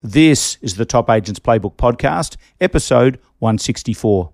This 0.00 0.58
is 0.62 0.76
the 0.76 0.84
Top 0.84 1.10
Agents 1.10 1.40
Playbook 1.40 1.74
Podcast, 1.74 2.36
episode 2.60 3.18
164. 3.40 4.30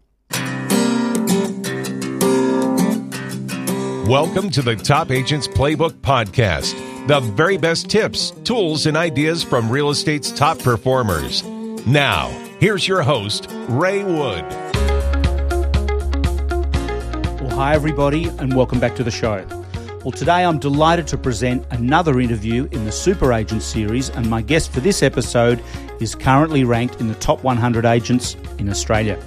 Welcome 4.06 4.50
to 4.50 4.60
the 4.60 4.76
Top 4.76 5.10
Agents 5.10 5.48
Playbook 5.48 5.92
Podcast, 6.02 6.76
the 7.08 7.20
very 7.20 7.56
best 7.56 7.88
tips, 7.88 8.32
tools, 8.44 8.84
and 8.84 8.94
ideas 8.94 9.42
from 9.42 9.70
real 9.70 9.88
estate's 9.88 10.30
top 10.30 10.58
performers. 10.58 11.42
Now, 11.86 12.28
here's 12.60 12.86
your 12.86 13.00
host, 13.00 13.46
Ray 13.70 14.04
Wood. 14.04 14.44
Well, 17.40 17.56
hi, 17.56 17.72
everybody, 17.74 18.24
and 18.26 18.54
welcome 18.54 18.80
back 18.80 18.96
to 18.96 19.02
the 19.02 19.10
show. 19.10 19.63
Well, 20.04 20.12
today 20.12 20.44
I'm 20.44 20.58
delighted 20.58 21.06
to 21.06 21.16
present 21.16 21.64
another 21.70 22.20
interview 22.20 22.68
in 22.72 22.84
the 22.84 22.92
Super 22.92 23.32
Agent 23.32 23.62
series, 23.62 24.10
and 24.10 24.28
my 24.28 24.42
guest 24.42 24.70
for 24.70 24.80
this 24.80 25.02
episode 25.02 25.64
is 25.98 26.14
currently 26.14 26.62
ranked 26.62 27.00
in 27.00 27.08
the 27.08 27.14
top 27.14 27.42
100 27.42 27.86
agents 27.86 28.36
in 28.58 28.68
Australia. 28.68 29.18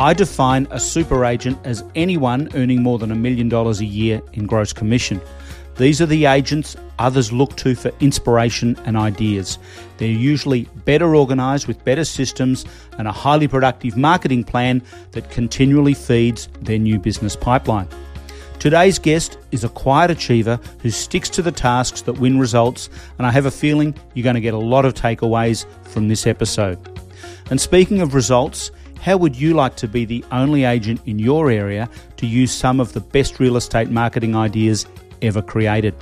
I 0.00 0.12
define 0.14 0.66
a 0.72 0.80
super 0.80 1.24
agent 1.24 1.60
as 1.62 1.84
anyone 1.94 2.48
earning 2.56 2.82
more 2.82 2.98
than 2.98 3.12
a 3.12 3.14
million 3.14 3.48
dollars 3.48 3.78
a 3.78 3.84
year 3.84 4.20
in 4.32 4.46
gross 4.46 4.72
commission. 4.72 5.20
These 5.76 6.02
are 6.02 6.06
the 6.06 6.24
agents 6.24 6.74
others 6.98 7.32
look 7.32 7.54
to 7.58 7.76
for 7.76 7.92
inspiration 8.00 8.76
and 8.86 8.96
ideas. 8.96 9.60
They're 9.98 10.08
usually 10.08 10.64
better 10.86 11.14
organised 11.14 11.68
with 11.68 11.84
better 11.84 12.04
systems 12.04 12.64
and 12.98 13.06
a 13.06 13.12
highly 13.12 13.46
productive 13.46 13.96
marketing 13.96 14.42
plan 14.42 14.82
that 15.12 15.30
continually 15.30 15.94
feeds 15.94 16.48
their 16.62 16.80
new 16.80 16.98
business 16.98 17.36
pipeline. 17.36 17.86
Today's 18.60 18.98
guest 18.98 19.38
is 19.52 19.64
a 19.64 19.70
quiet 19.70 20.10
achiever 20.10 20.60
who 20.82 20.90
sticks 20.90 21.30
to 21.30 21.40
the 21.40 21.50
tasks 21.50 22.02
that 22.02 22.12
win 22.12 22.38
results, 22.38 22.90
and 23.16 23.26
I 23.26 23.30
have 23.30 23.46
a 23.46 23.50
feeling 23.50 23.94
you're 24.12 24.22
going 24.22 24.34
to 24.34 24.40
get 24.42 24.52
a 24.52 24.58
lot 24.58 24.84
of 24.84 24.92
takeaways 24.92 25.64
from 25.84 26.08
this 26.08 26.26
episode. 26.26 26.78
And 27.48 27.58
speaking 27.58 28.02
of 28.02 28.12
results, 28.12 28.70
how 29.00 29.16
would 29.16 29.34
you 29.34 29.54
like 29.54 29.76
to 29.76 29.88
be 29.88 30.04
the 30.04 30.22
only 30.30 30.64
agent 30.64 31.00
in 31.06 31.18
your 31.18 31.50
area 31.50 31.88
to 32.18 32.26
use 32.26 32.52
some 32.52 32.80
of 32.80 32.92
the 32.92 33.00
best 33.00 33.40
real 33.40 33.56
estate 33.56 33.88
marketing 33.88 34.36
ideas 34.36 34.84
ever 35.22 35.40
created? 35.40 35.94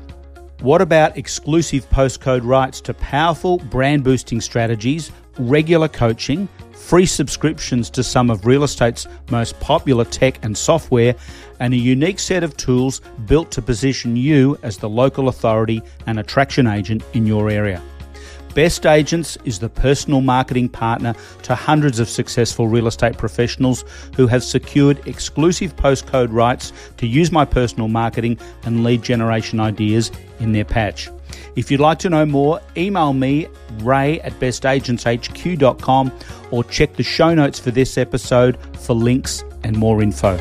What 0.61 0.83
about 0.83 1.17
exclusive 1.17 1.89
postcode 1.91 2.45
rights 2.45 2.81
to 2.81 2.95
powerful 2.95 3.59
brand 3.59 4.03
boosting 4.03 4.41
strategies, 4.41 5.13
regular 5.39 5.87
coaching, 5.87 6.49
free 6.89 7.05
subscriptions 7.05 7.91
to 7.91 8.03
some 8.03 8.31
of 8.31 8.47
real 8.47 8.65
estate's 8.65 9.07
most 9.31 9.61
popular 9.61 10.07
tech 10.07 10.43
and 10.43 10.57
software, 10.57 11.15
and 11.61 11.75
a 11.75 11.77
unique 11.77 12.19
set 12.19 12.43
of 12.43 12.57
tools 12.57 13.03
built 13.27 13.51
to 13.51 13.61
position 13.61 14.17
you 14.17 14.59
as 14.63 14.79
the 14.79 14.89
local 14.89 15.29
authority 15.29 15.83
and 16.07 16.19
attraction 16.19 16.67
agent 16.67 17.03
in 17.13 17.27
your 17.27 17.51
area. 17.51 17.83
Best 18.55 18.87
Agents 18.87 19.37
is 19.45 19.59
the 19.59 19.69
personal 19.69 20.23
marketing 20.23 20.71
partner 20.71 21.15
to 21.43 21.55
hundreds 21.55 22.01
of 22.01 22.09
successful 22.09 22.69
real 22.69 22.87
estate 22.87 23.19
professionals 23.19 23.85
who 24.17 24.27
have 24.27 24.43
secured 24.43 25.07
exclusive 25.07 25.77
postcode 25.77 26.33
rights 26.33 26.73
to 26.97 27.07
use 27.07 27.31
my 27.31 27.45
personal 27.45 27.89
marketing 27.89 28.39
and 28.65 28.83
lead 28.83 29.03
generation 29.03 29.61
ideas 29.61 30.11
in 30.41 30.53
their 30.53 30.65
patch. 30.65 31.11
If 31.57 31.71
you'd 31.71 31.81
like 31.81 31.99
to 32.01 32.11
know 32.11 32.27
more, 32.27 32.61
email 32.77 33.13
me, 33.13 33.47
ray 33.79 34.21
at 34.21 34.33
bestagenthq.com, 34.35 36.13
or 36.51 36.65
check 36.65 36.95
the 36.95 37.03
show 37.03 37.35
notes 37.35 37.59
for 37.59 37.71
this 37.71 37.99
episode 37.99 38.59
for 38.79 38.95
links 38.95 39.45
and 39.65 39.77
more 39.77 40.03
info. 40.03 40.37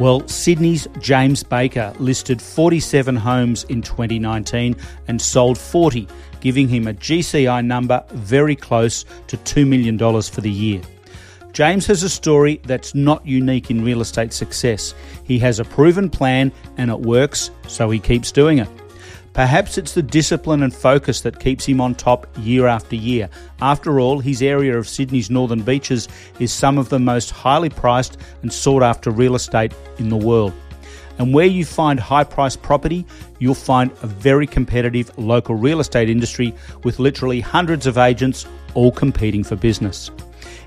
Well, 0.00 0.26
Sydney's 0.26 0.88
James 0.98 1.44
Baker 1.44 1.92
listed 2.00 2.42
47 2.42 3.14
homes 3.14 3.62
in 3.64 3.80
2019 3.80 4.74
and 5.06 5.22
sold 5.22 5.56
40, 5.56 6.08
giving 6.40 6.68
him 6.68 6.88
a 6.88 6.94
GCI 6.94 7.64
number 7.64 8.04
very 8.10 8.56
close 8.56 9.04
to 9.28 9.36
$2 9.36 9.66
million 9.66 9.96
for 10.22 10.40
the 10.40 10.50
year. 10.50 10.82
James 11.52 11.86
has 11.86 12.02
a 12.02 12.08
story 12.08 12.60
that's 12.64 12.96
not 12.96 13.24
unique 13.24 13.70
in 13.70 13.84
real 13.84 14.00
estate 14.00 14.32
success. 14.32 14.92
He 15.22 15.38
has 15.38 15.60
a 15.60 15.64
proven 15.64 16.10
plan 16.10 16.50
and 16.76 16.90
it 16.90 16.98
works, 16.98 17.52
so 17.68 17.88
he 17.88 18.00
keeps 18.00 18.32
doing 18.32 18.58
it. 18.58 18.68
Perhaps 19.34 19.78
it's 19.78 19.94
the 19.94 20.02
discipline 20.02 20.62
and 20.62 20.72
focus 20.72 21.20
that 21.22 21.40
keeps 21.40 21.64
him 21.66 21.80
on 21.80 21.96
top 21.96 22.28
year 22.38 22.68
after 22.68 22.94
year. 22.94 23.28
After 23.60 23.98
all, 23.98 24.20
his 24.20 24.40
area 24.40 24.78
of 24.78 24.88
Sydney's 24.88 25.28
northern 25.28 25.62
beaches 25.62 26.08
is 26.38 26.52
some 26.52 26.78
of 26.78 26.88
the 26.88 27.00
most 27.00 27.32
highly 27.32 27.68
priced 27.68 28.16
and 28.42 28.52
sought 28.52 28.84
after 28.84 29.10
real 29.10 29.34
estate 29.34 29.74
in 29.98 30.08
the 30.08 30.16
world. 30.16 30.52
And 31.18 31.34
where 31.34 31.46
you 31.46 31.64
find 31.64 31.98
high 31.98 32.22
priced 32.22 32.62
property, 32.62 33.04
you'll 33.40 33.54
find 33.54 33.90
a 34.02 34.06
very 34.06 34.46
competitive 34.46 35.16
local 35.18 35.56
real 35.56 35.80
estate 35.80 36.08
industry 36.08 36.54
with 36.84 37.00
literally 37.00 37.40
hundreds 37.40 37.88
of 37.88 37.98
agents 37.98 38.46
all 38.74 38.92
competing 38.92 39.42
for 39.42 39.56
business. 39.56 40.12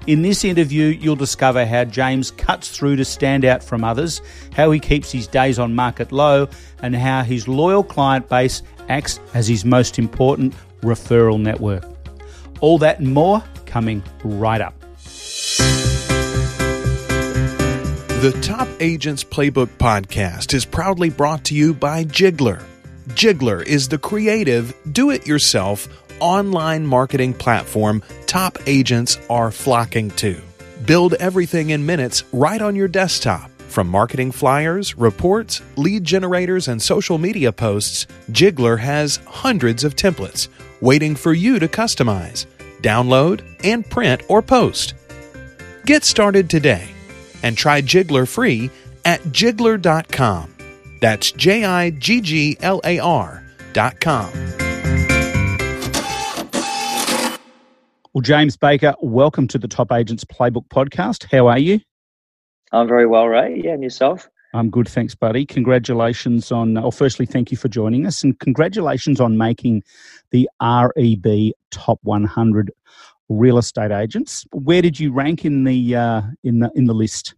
In 0.07 0.21
this 0.21 0.45
interview, 0.45 0.85
you'll 0.85 1.17
discover 1.17 1.65
how 1.65 1.83
James 1.83 2.31
cuts 2.31 2.69
through 2.69 2.95
to 2.95 3.03
stand 3.03 3.43
out 3.43 3.61
from 3.61 3.83
others, 3.83 4.21
how 4.53 4.71
he 4.71 4.79
keeps 4.79 5.11
his 5.11 5.27
days 5.27 5.59
on 5.59 5.75
market 5.75 6.13
low, 6.13 6.47
and 6.81 6.95
how 6.95 7.23
his 7.23 7.49
loyal 7.49 7.83
client 7.83 8.29
base 8.29 8.63
acts 8.87 9.19
as 9.33 9.49
his 9.49 9.65
most 9.65 9.99
important 9.99 10.53
referral 10.81 11.37
network. 11.37 11.83
All 12.61 12.77
that 12.77 12.99
and 12.99 13.13
more 13.13 13.43
coming 13.65 14.01
right 14.23 14.61
up. 14.61 14.79
The 18.21 18.39
Top 18.41 18.69
Agents 18.79 19.25
Playbook 19.25 19.67
podcast 19.77 20.53
is 20.53 20.63
proudly 20.63 21.09
brought 21.09 21.43
to 21.45 21.53
you 21.53 21.73
by 21.73 22.05
Jigglar. 22.05 22.63
Jigglar 23.09 23.61
is 23.65 23.89
the 23.89 23.97
creative, 23.97 24.73
do 24.89 25.09
it 25.11 25.27
yourself 25.27 25.89
online 26.19 26.85
marketing 26.85 27.33
platform 27.33 28.03
top 28.25 28.57
agents 28.65 29.19
are 29.29 29.51
flocking 29.51 30.09
to. 30.11 30.41
Build 30.85 31.13
everything 31.15 31.71
in 31.71 31.85
minutes 31.85 32.23
right 32.31 32.61
on 32.61 32.75
your 32.75 32.87
desktop. 32.87 33.49
From 33.67 33.87
marketing 33.87 34.31
flyers, 34.31 34.97
reports, 34.97 35.61
lead 35.75 36.03
generators, 36.03 36.67
and 36.67 36.81
social 36.81 37.17
media 37.17 37.51
posts, 37.51 38.07
Jigglar 38.31 38.79
has 38.79 39.17
hundreds 39.27 39.83
of 39.83 39.95
templates 39.95 40.47
waiting 40.81 41.15
for 41.15 41.33
you 41.33 41.59
to 41.59 41.67
customize, 41.67 42.45
download, 42.81 43.43
and 43.63 43.87
print 43.89 44.21
or 44.29 44.41
post. 44.41 44.93
Get 45.85 46.03
started 46.03 46.49
today 46.49 46.87
and 47.43 47.57
try 47.57 47.81
Jigglar 47.81 48.27
free 48.27 48.69
at 49.05 49.21
jigglar.com. 49.23 50.53
That's 51.01 51.31
J 51.31 51.63
I 51.63 51.91
G 51.91 52.21
G 52.21 52.57
L 52.61 52.81
A 52.83 52.99
R.com. 52.99 54.66
Well, 58.17 58.23
James 58.23 58.57
Baker, 58.57 58.95
welcome 58.99 59.47
to 59.49 59.59
the 59.59 59.67
Top 59.67 59.91
Agents 59.91 60.23
Playbook 60.23 60.67
podcast. 60.69 61.27
How 61.31 61.45
are 61.45 61.59
you? 61.59 61.79
I'm 62.71 62.87
very 62.87 63.05
well, 63.05 63.27
Ray. 63.27 63.61
Yeah, 63.63 63.73
and 63.73 63.83
yourself? 63.83 64.27
I'm 64.55 64.71
good, 64.71 64.87
thanks, 64.89 65.13
buddy. 65.13 65.45
Congratulations 65.45 66.51
on, 66.51 66.73
well, 66.73 66.89
firstly, 66.89 67.27
thank 67.27 67.51
you 67.51 67.57
for 67.57 67.67
joining 67.67 68.07
us, 68.07 68.23
and 68.23 68.39
congratulations 68.39 69.21
on 69.21 69.37
making 69.37 69.83
the 70.31 70.49
REB 70.59 71.51
Top 71.69 71.99
100 72.01 72.71
Real 73.29 73.59
Estate 73.59 73.91
Agents. 73.91 74.47
Where 74.51 74.81
did 74.81 74.99
you 74.99 75.13
rank 75.13 75.45
in 75.45 75.63
the 75.63 75.95
uh, 75.95 76.23
in 76.43 76.57
the 76.57 76.71
in 76.73 76.85
the 76.85 76.95
list? 76.95 77.35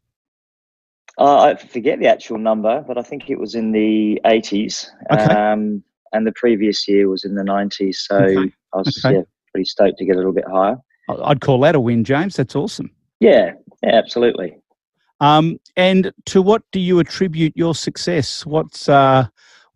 Uh, 1.18 1.39
I 1.41 1.56
forget 1.56 2.00
the 2.00 2.07
actual 2.07 2.38
number, 2.38 2.85
but 2.88 2.97
I 2.97 3.01
think 3.01 3.29
it 3.29 3.38
was 3.38 3.53
in 3.53 3.73
the 3.73 4.22
80s, 4.23 4.88
Okay. 5.12 5.23
um, 5.25 5.84
and 6.13 6.25
the 6.25 6.31
previous 6.31 6.88
year 6.88 7.09
was 7.09 7.25
in 7.25 7.35
the 7.35 7.44
90s. 7.44 7.95
So 7.95 8.16
Okay. 8.16 8.53
I 8.73 8.78
was 8.78 9.06
Okay. 9.06 9.16
yeah, 9.18 9.22
pretty 9.59 9.70
stoked 9.70 9.97
to 9.97 10.06
get 10.06 10.14
a 10.14 10.18
little 10.18 10.34
bit 10.34 10.46
higher. 10.47 10.78
I'd 11.24 11.42
call 11.42 11.59
that 11.62 11.75
a 11.75 11.80
win, 11.80 12.03
James. 12.03 12.36
That's 12.36 12.56
awesome. 12.56 12.92
Yeah, 13.20 13.53
yeah, 13.84 13.96
absolutely. 13.96 14.56
Um, 15.20 15.59
and 15.75 16.14
to 16.28 16.42
what 16.42 16.62
do 16.72 16.80
you 16.80 17.00
attribute 17.00 17.53
your 17.56 17.75
success? 17.75 18.46
What's 18.46 18.88
uh, 18.88 19.28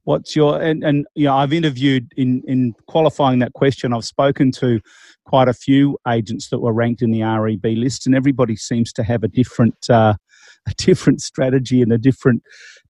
what's 0.06 0.36
your 0.36 0.62
and, 0.62 0.84
and 0.84 1.06
you 1.16 1.26
know 1.26 1.36
I've 1.36 1.52
interviewed 1.52 2.14
in 2.16 2.44
in 2.48 2.74
qualifying 2.88 3.40
that 3.40 3.54
question. 3.54 3.94
I've 3.94 4.06
spoken 4.06 4.52
to 4.54 4.80
quite 5.26 5.50
a 5.50 5.54
few 5.54 5.98
agents 6.08 6.50
that 6.50 6.60
were 6.60 6.74
ranked 6.74 7.02
in 7.02 7.12
the 7.12 7.24
REB 7.24 7.78
list, 7.78 8.06
and 8.06 8.16
everybody 8.16 8.56
seems 8.56 8.94
to 8.94 9.04
have 9.04 9.24
a 9.24 9.28
different 9.28 9.90
uh, 9.90 10.14
a 10.68 10.74
different 10.78 11.22
strategy 11.22 11.82
and 11.82 11.92
a 11.92 11.98
different 11.98 12.42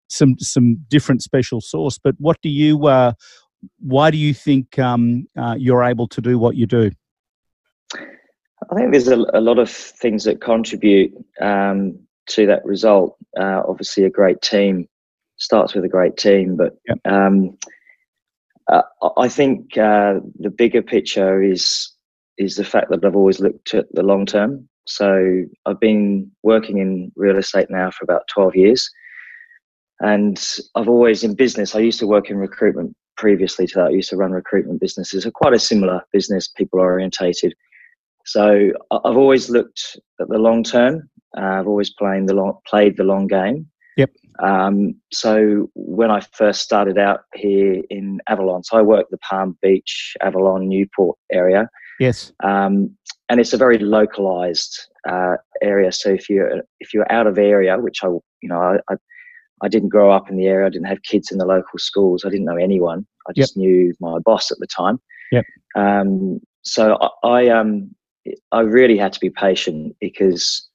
some 0.09 0.37
some 0.37 0.77
different 0.89 1.23
special 1.23 1.59
sauce. 1.59 1.97
But 1.97 2.13
what 2.19 2.37
do 2.43 2.49
you 2.49 2.85
uh, 2.85 3.13
why 3.79 4.11
do 4.11 4.17
you 4.17 4.33
think 4.33 4.77
um, 4.79 5.27
uh, 5.37 5.55
you're 5.57 5.83
able 5.83 6.07
to 6.07 6.21
do 6.21 6.37
what 6.37 6.55
you 6.55 6.65
do? 6.65 6.91
I 8.71 8.75
think 8.75 8.91
there's 8.91 9.07
a, 9.07 9.25
a 9.33 9.41
lot 9.41 9.59
of 9.59 9.69
things 9.69 10.23
that 10.23 10.41
contribute 10.41 11.13
um, 11.41 11.99
to 12.27 12.45
that 12.47 12.65
result. 12.65 13.17
Uh, 13.37 13.61
obviously, 13.67 14.03
a 14.05 14.09
great 14.09 14.41
team 14.41 14.87
starts 15.37 15.73
with 15.73 15.83
a 15.83 15.89
great 15.89 16.17
team, 16.17 16.55
but 16.55 16.77
Yep. 16.87 16.99
um, 17.05 17.57
uh, 18.71 18.83
I 19.17 19.27
think 19.27 19.77
uh, 19.77 20.19
the 20.39 20.49
bigger 20.49 20.81
picture 20.81 21.41
is 21.41 21.91
is 22.37 22.55
the 22.55 22.63
fact 22.63 22.89
that 22.89 23.05
I've 23.05 23.15
always 23.15 23.39
looked 23.39 23.73
at 23.73 23.85
the 23.93 24.01
long 24.03 24.25
term. 24.25 24.67
So 24.85 25.43
I've 25.65 25.79
been 25.79 26.31
working 26.41 26.79
in 26.79 27.11
real 27.15 27.37
estate 27.37 27.67
now 27.69 27.91
for 27.91 28.03
about 28.03 28.27
12 28.27 28.55
years. 28.55 28.89
And 29.99 30.43
I've 30.75 30.89
always 30.89 31.23
in 31.23 31.35
business, 31.35 31.75
I 31.75 31.79
used 31.79 31.99
to 31.99 32.07
work 32.07 32.29
in 32.29 32.37
recruitment 32.37 32.95
previously 33.17 33.67
to 33.67 33.75
that, 33.75 33.87
I 33.87 33.91
used 33.91 34.09
to 34.09 34.17
run 34.17 34.31
recruitment 34.31 34.81
businesses. 34.81 35.25
are 35.25 35.31
quite 35.31 35.53
a 35.53 35.59
similar 35.59 36.01
business, 36.11 36.47
people 36.47 36.79
orientated. 36.79 37.53
So 38.25 38.71
I've 38.91 39.17
always 39.17 39.49
looked 39.49 39.97
at 40.19 40.29
the 40.29 40.37
long 40.37 40.63
term. 40.63 41.09
Uh, 41.37 41.59
I've 41.59 41.67
always 41.67 41.91
playing 41.91 42.27
the 42.27 42.35
long, 42.35 42.57
played 42.67 42.97
the 42.97 43.03
long 43.03 43.27
game. 43.27 43.67
Yep. 43.97 44.11
Um, 44.41 44.95
so 45.11 45.69
when 45.75 46.09
I 46.09 46.21
first 46.21 46.61
started 46.61 46.97
out 46.97 47.21
here 47.35 47.81
in 47.89 48.19
Avalon, 48.27 48.63
so 48.63 48.77
I 48.77 48.81
work 48.81 49.07
the 49.09 49.17
Palm 49.17 49.57
Beach, 49.61 50.15
Avalon, 50.21 50.67
Newport 50.67 51.17
area. 51.31 51.69
Yes. 51.99 52.31
Um, 52.43 52.95
and 53.29 53.39
it's 53.39 53.53
a 53.53 53.57
very 53.57 53.77
localized 53.77 54.87
uh, 55.07 55.35
area. 55.61 55.91
So 55.91 56.09
if 56.09 56.29
you're 56.29 56.61
if 56.79 56.93
you're 56.93 57.11
out 57.11 57.27
of 57.27 57.37
area, 57.37 57.77
which 57.79 58.03
I 58.03 58.07
you 58.07 58.49
know 58.49 58.59
I, 58.59 58.93
I, 58.93 58.95
I 59.63 59.69
didn't 59.69 59.89
grow 59.89 60.11
up 60.11 60.29
in 60.29 60.35
the 60.35 60.47
area. 60.47 60.67
I 60.67 60.69
didn't 60.69 60.87
have 60.87 61.01
kids 61.03 61.31
in 61.31 61.37
the 61.37 61.45
local 61.45 61.79
schools. 61.79 62.23
I 62.25 62.29
didn't 62.29 62.45
know 62.45 62.57
anyone. 62.57 63.05
I 63.27 63.31
just 63.33 63.55
yep. 63.55 63.61
knew 63.61 63.93
my 63.99 64.19
boss 64.19 64.51
at 64.51 64.59
the 64.59 64.67
time. 64.67 64.99
Yep. 65.31 65.45
Um, 65.75 66.41
so 66.63 66.97
I, 67.23 67.27
I 67.27 67.47
um 67.49 67.95
I 68.51 68.61
really 68.61 68.97
had 68.97 69.13
to 69.13 69.19
be 69.19 69.29
patient 69.29 69.95
because 69.99 70.67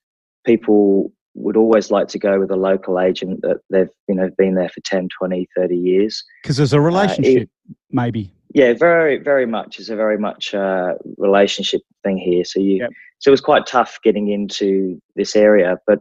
people 0.44 1.12
would 1.34 1.56
always 1.56 1.90
like 1.90 2.08
to 2.08 2.18
go 2.18 2.40
with 2.40 2.50
a 2.50 2.56
local 2.56 2.98
agent 2.98 3.40
that 3.42 3.58
they've 3.70 3.90
you 4.08 4.14
know 4.14 4.30
been 4.36 4.54
there 4.54 4.68
for 4.68 4.80
10 4.84 5.08
20 5.16 5.48
30 5.56 5.76
years 5.76 6.24
because 6.42 6.56
there's 6.56 6.72
a 6.72 6.80
relationship 6.80 7.36
uh, 7.36 7.40
it, 7.42 7.76
maybe 7.90 8.32
yeah 8.54 8.72
very 8.72 9.18
very 9.18 9.46
much 9.46 9.78
it's 9.78 9.88
a 9.88 9.96
very 9.96 10.18
much 10.18 10.54
uh, 10.54 10.94
relationship 11.16 11.80
thing 12.02 12.18
here 12.18 12.44
so 12.44 12.58
you 12.58 12.78
yep. 12.78 12.90
so 13.18 13.30
it 13.30 13.32
was 13.32 13.40
quite 13.40 13.66
tough 13.66 13.98
getting 14.02 14.28
into 14.28 15.00
this 15.14 15.36
area 15.36 15.76
but 15.86 16.00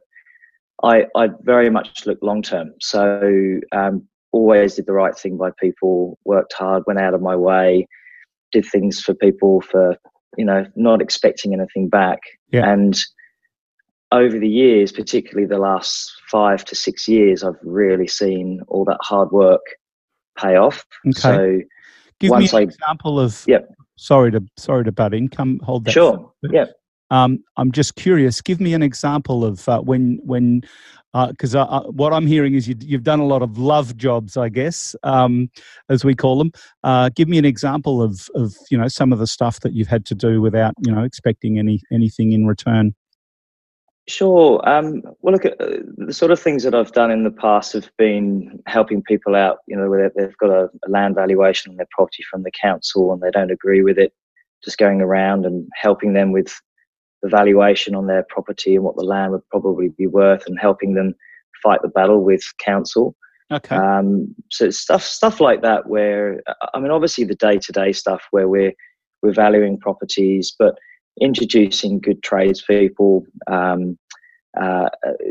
i 0.84 1.06
i 1.16 1.28
very 1.42 1.70
much 1.70 2.06
look 2.06 2.20
long 2.22 2.42
term 2.42 2.74
so 2.80 3.60
um, 3.72 4.08
always 4.32 4.76
did 4.76 4.86
the 4.86 4.94
right 4.94 5.18
thing 5.18 5.38
by 5.38 5.50
people 5.60 6.18
worked 6.26 6.54
hard 6.54 6.84
went 6.88 7.00
out 7.00 7.14
of 7.14 7.22
my 7.22 7.36
way 7.36 7.88
did 8.52 8.66
things 8.66 9.02
for 9.02 9.14
people 9.14 9.62
for 9.62 9.96
you 10.38 10.46
know 10.46 10.66
not 10.76 11.02
expecting 11.02 11.54
anything 11.54 11.88
back 11.90 12.20
yeah. 12.52 12.70
and 12.72 13.00
over 14.12 14.40
the 14.40 14.48
years, 14.48 14.92
particularly 14.92 15.48
the 15.48 15.58
last 15.58 16.14
five 16.30 16.64
to 16.66 16.76
six 16.76 17.08
years, 17.08 17.44
I've 17.44 17.60
really 17.62 18.08
seen 18.08 18.62
all 18.68 18.86
that 18.86 19.00
hard 19.02 19.32
work 19.32 19.62
pay 20.38 20.56
off. 20.56 20.86
Okay. 21.08 21.20
So 21.20 21.60
give 22.20 22.32
me 22.38 22.48
an 22.48 22.56
I, 22.56 22.62
example 22.62 23.20
of. 23.20 23.44
Yep. 23.48 23.70
Sorry 23.98 24.32
to 24.32 24.44
sorry 24.58 24.84
to 24.86 24.92
butt 24.92 25.14
in. 25.14 25.28
Come 25.28 25.60
hold 25.64 25.86
that. 25.86 25.92
Sure. 25.92 26.32
Yep. 26.44 26.72
Um, 27.10 27.44
I'm 27.56 27.72
just 27.72 27.96
curious. 27.96 28.42
Give 28.42 28.60
me 28.60 28.74
an 28.74 28.84
example 28.84 29.46
of 29.46 29.68
uh, 29.70 29.82
when 29.82 30.20
when 30.24 30.62
because 31.30 31.56
uh, 31.56 31.64
uh, 31.64 31.84
what 31.84 32.14
I'm 32.14 32.28
hearing 32.28 32.54
is 32.54 32.68
you, 32.68 32.76
have 32.92 33.04
done 33.04 33.20
a 33.20 33.26
lot 33.26 33.42
of 33.42 33.58
love 33.58 33.98
jobs, 33.98 34.38
I 34.38 34.50
guess, 34.50 34.96
um, 35.04 35.50
as 35.90 36.06
we 36.06 36.14
call 36.14 36.38
them. 36.38 36.52
Uh, 36.84 37.10
give 37.16 37.28
me 37.28 37.38
an 37.38 37.46
example 37.46 38.02
of 38.02 38.30
of 38.36 38.56
you 38.70 38.78
know 38.78 38.88
some 38.88 39.12
of 39.12 39.20
the 39.20 39.28
stuff 39.28 39.62
that 39.62 39.74
you've 39.74 39.88
had 39.88 40.06
to 40.08 40.16
do 40.16 40.42
without 40.42 40.74
you 40.86 40.92
know 40.92 41.04
expecting 41.04 41.58
any 41.58 41.82
anything 41.92 42.34
in 42.34 42.46
return. 42.46 42.94
Sure. 44.10 44.68
Um, 44.68 45.02
well, 45.22 45.34
look, 45.34 45.46
uh, 45.46 45.52
the 45.98 46.14
sort 46.14 46.32
of 46.32 46.40
things 46.40 46.64
that 46.64 46.74
I've 46.74 46.94
done 46.94 47.12
in 47.12 47.26
the 47.26 47.32
past 47.32 47.74
have 47.74 47.92
been 47.98 48.62
helping 48.66 49.02
people 49.02 49.36
out. 49.36 49.58
You 49.68 49.76
know, 49.76 49.90
where 49.90 50.12
they've 50.16 50.38
got 50.38 50.50
a, 50.50 50.70
land 50.88 51.16
valuation 51.16 51.72
on 51.72 51.78
their 51.78 51.88
property 51.92 52.24
from 52.30 52.44
the 52.44 52.52
council 52.52 53.12
and 53.12 53.22
they 53.22 53.32
don't 53.32 53.52
agree 53.52 53.82
with 53.82 53.98
it, 53.98 54.14
just 54.64 54.78
going 54.78 55.02
around 55.02 55.46
and 55.46 55.68
helping 55.76 56.14
them 56.14 56.32
with 56.32 56.58
the 57.22 57.30
valuation 57.30 57.96
on 57.96 58.08
their 58.08 58.26
property 58.30 58.76
and 58.76 58.84
what 58.84 58.96
the 58.96 59.04
land 59.04 59.32
would 59.32 59.48
probably 59.50 59.90
be 59.90 60.08
worth, 60.08 60.46
and 60.48 60.60
helping 60.60 60.94
them 60.94 61.14
fight 61.64 61.82
the 61.82 61.90
battle 61.90 62.24
with 62.24 62.44
council. 62.60 63.16
Okay. 63.52 63.76
Um, 63.76 64.36
so 64.52 64.70
stuff 64.70 65.04
stuff 65.04 65.40
like 65.40 65.62
that. 65.62 65.88
Where 65.88 66.42
I 66.74 66.80
mean, 66.80 66.92
obviously 66.92 67.24
the 67.24 67.36
day 67.36 67.58
to 67.58 67.72
day 67.72 67.92
stuff 67.94 68.24
where 68.32 68.48
we're 68.48 68.74
we're 69.22 69.34
valuing 69.34 69.80
properties, 69.80 70.54
but 70.58 70.78
introducing 71.20 72.00
good 72.00 72.22
tradespeople. 72.24 73.26
Um, 73.48 73.98
uh, 74.60 74.90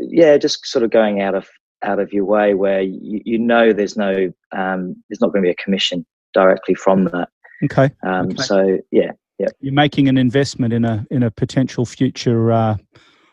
yeah, 0.09 0.37
just 0.37 0.65
sort 0.65 0.83
of 0.83 0.91
going 0.91 1.21
out 1.21 1.35
of 1.35 1.47
out 1.83 1.99
of 1.99 2.11
your 2.11 2.25
way 2.25 2.53
where 2.53 2.81
you, 2.81 3.21
you 3.23 3.37
know 3.37 3.71
there's 3.71 3.97
no 3.97 4.31
um, 4.55 4.95
there's 5.09 5.21
not 5.21 5.31
going 5.31 5.43
to 5.43 5.47
be 5.47 5.51
a 5.51 5.63
commission 5.63 6.05
directly 6.33 6.73
from 6.73 7.05
that. 7.05 7.29
Okay. 7.63 7.91
Um, 8.03 8.27
okay. 8.27 8.43
So 8.43 8.77
yeah, 8.91 9.11
yeah. 9.39 9.47
You're 9.59 9.73
making 9.73 10.07
an 10.07 10.17
investment 10.17 10.73
in 10.73 10.85
a 10.85 11.05
in 11.11 11.23
a 11.23 11.31
potential 11.31 11.85
future 11.85 12.51
uh, 12.51 12.77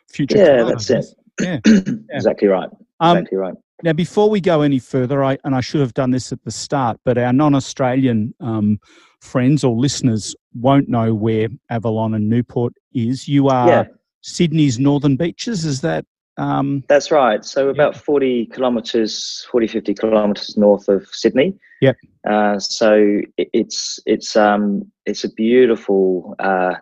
future. 0.09 0.39
Yeah, 0.39 0.65
that's 0.65 0.91
it. 0.91 1.07
Yeah. 1.41 1.59
yeah. 1.67 1.81
exactly 2.11 2.49
right. 2.49 2.69
Um, 3.01 3.19
exactly 3.19 3.39
right. 3.39 3.55
Now, 3.83 3.93
before 3.93 4.31
we 4.31 4.41
go 4.41 4.63
any 4.63 4.79
further, 4.79 5.25
I 5.25 5.39
and 5.45 5.55
I 5.55 5.61
should 5.61 5.81
have 5.81 5.95
done 5.95 6.11
this 6.11 6.33
at 6.33 6.43
the 6.45 6.51
start, 6.51 6.99
but 7.05 7.19
our 7.19 7.33
non-Australian 7.33 8.35
um, 8.41 8.79
friends 9.21 9.65
or 9.65 9.75
listeners 9.75 10.37
won't 10.55 10.89
know 10.89 11.13
where 11.15 11.49
Avalon 11.71 12.15
and 12.15 12.29
Newport 12.29 12.75
is. 12.93 13.27
You 13.27 13.49
are 13.49 13.69
yeah. 13.69 13.85
Sydney's 14.23 14.79
northern 14.79 15.17
beaches, 15.17 15.65
is 15.65 15.81
that? 15.81 16.07
Um, 16.37 16.85
That's 16.89 17.11
right. 17.11 17.45
So 17.45 17.69
about 17.69 17.97
40 17.97 18.47
kilometres, 18.47 19.47
40, 19.51 19.69
50 19.69 19.95
kilometres 19.95 20.57
north 20.57 20.89
of 20.89 21.07
Sydney. 21.09 21.55
Yep. 21.81 21.97
Uh, 22.29 22.59
so 22.59 23.21
it's 23.37 24.01
it's 24.07 24.35
um, 24.35 24.91
it's 25.07 25.25
a 25.25 25.31
beautiful 25.33 26.35
uh, 26.39 26.75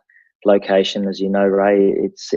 location, 0.44 1.08
as 1.08 1.20
you 1.20 1.28
know, 1.28 1.44
Ray. 1.44 1.90
It's 1.90 2.32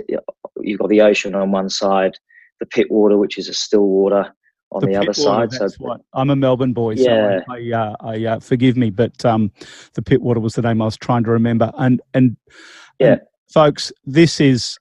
you've 0.62 0.80
got 0.80 0.90
the 0.90 1.02
ocean 1.02 1.36
on 1.36 1.52
one 1.52 1.70
side, 1.70 2.18
the 2.60 2.66
Pittwater, 2.66 3.20
which 3.20 3.38
is 3.38 3.48
a 3.48 3.54
still 3.54 3.86
water, 3.86 4.34
on 4.72 4.82
the, 4.82 4.88
the 4.88 4.96
other 4.96 5.14
side. 5.14 5.52
So 5.54 5.68
what, 5.78 6.02
I'm 6.14 6.30
a 6.30 6.36
Melbourne 6.36 6.74
boy, 6.74 6.96
yeah. 6.96 7.40
so 7.48 7.54
I, 7.54 7.72
uh, 7.72 7.96
I 8.02 8.26
uh, 8.26 8.40
forgive 8.40 8.78
me, 8.78 8.90
but 8.90 9.24
um, 9.26 9.52
the 9.94 10.02
Pittwater 10.02 10.42
was 10.42 10.56
the 10.56 10.62
name 10.62 10.82
I 10.82 10.86
was 10.86 10.98
trying 10.98 11.24
to 11.26 11.32
remember. 11.32 11.72
And 11.78 12.02
and 12.14 12.38
yeah, 13.00 13.14
and 13.14 13.22
folks, 13.48 13.92
this 14.06 14.40
is 14.42 14.78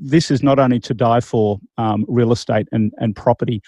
this 0.00 0.30
is 0.30 0.42
not 0.42 0.58
only 0.58 0.80
to 0.80 0.94
die 0.94 1.20
for 1.20 1.58
um, 1.76 2.04
real 2.08 2.32
estate 2.32 2.68
and 2.72 2.92
and 2.98 3.14
property. 3.14 3.60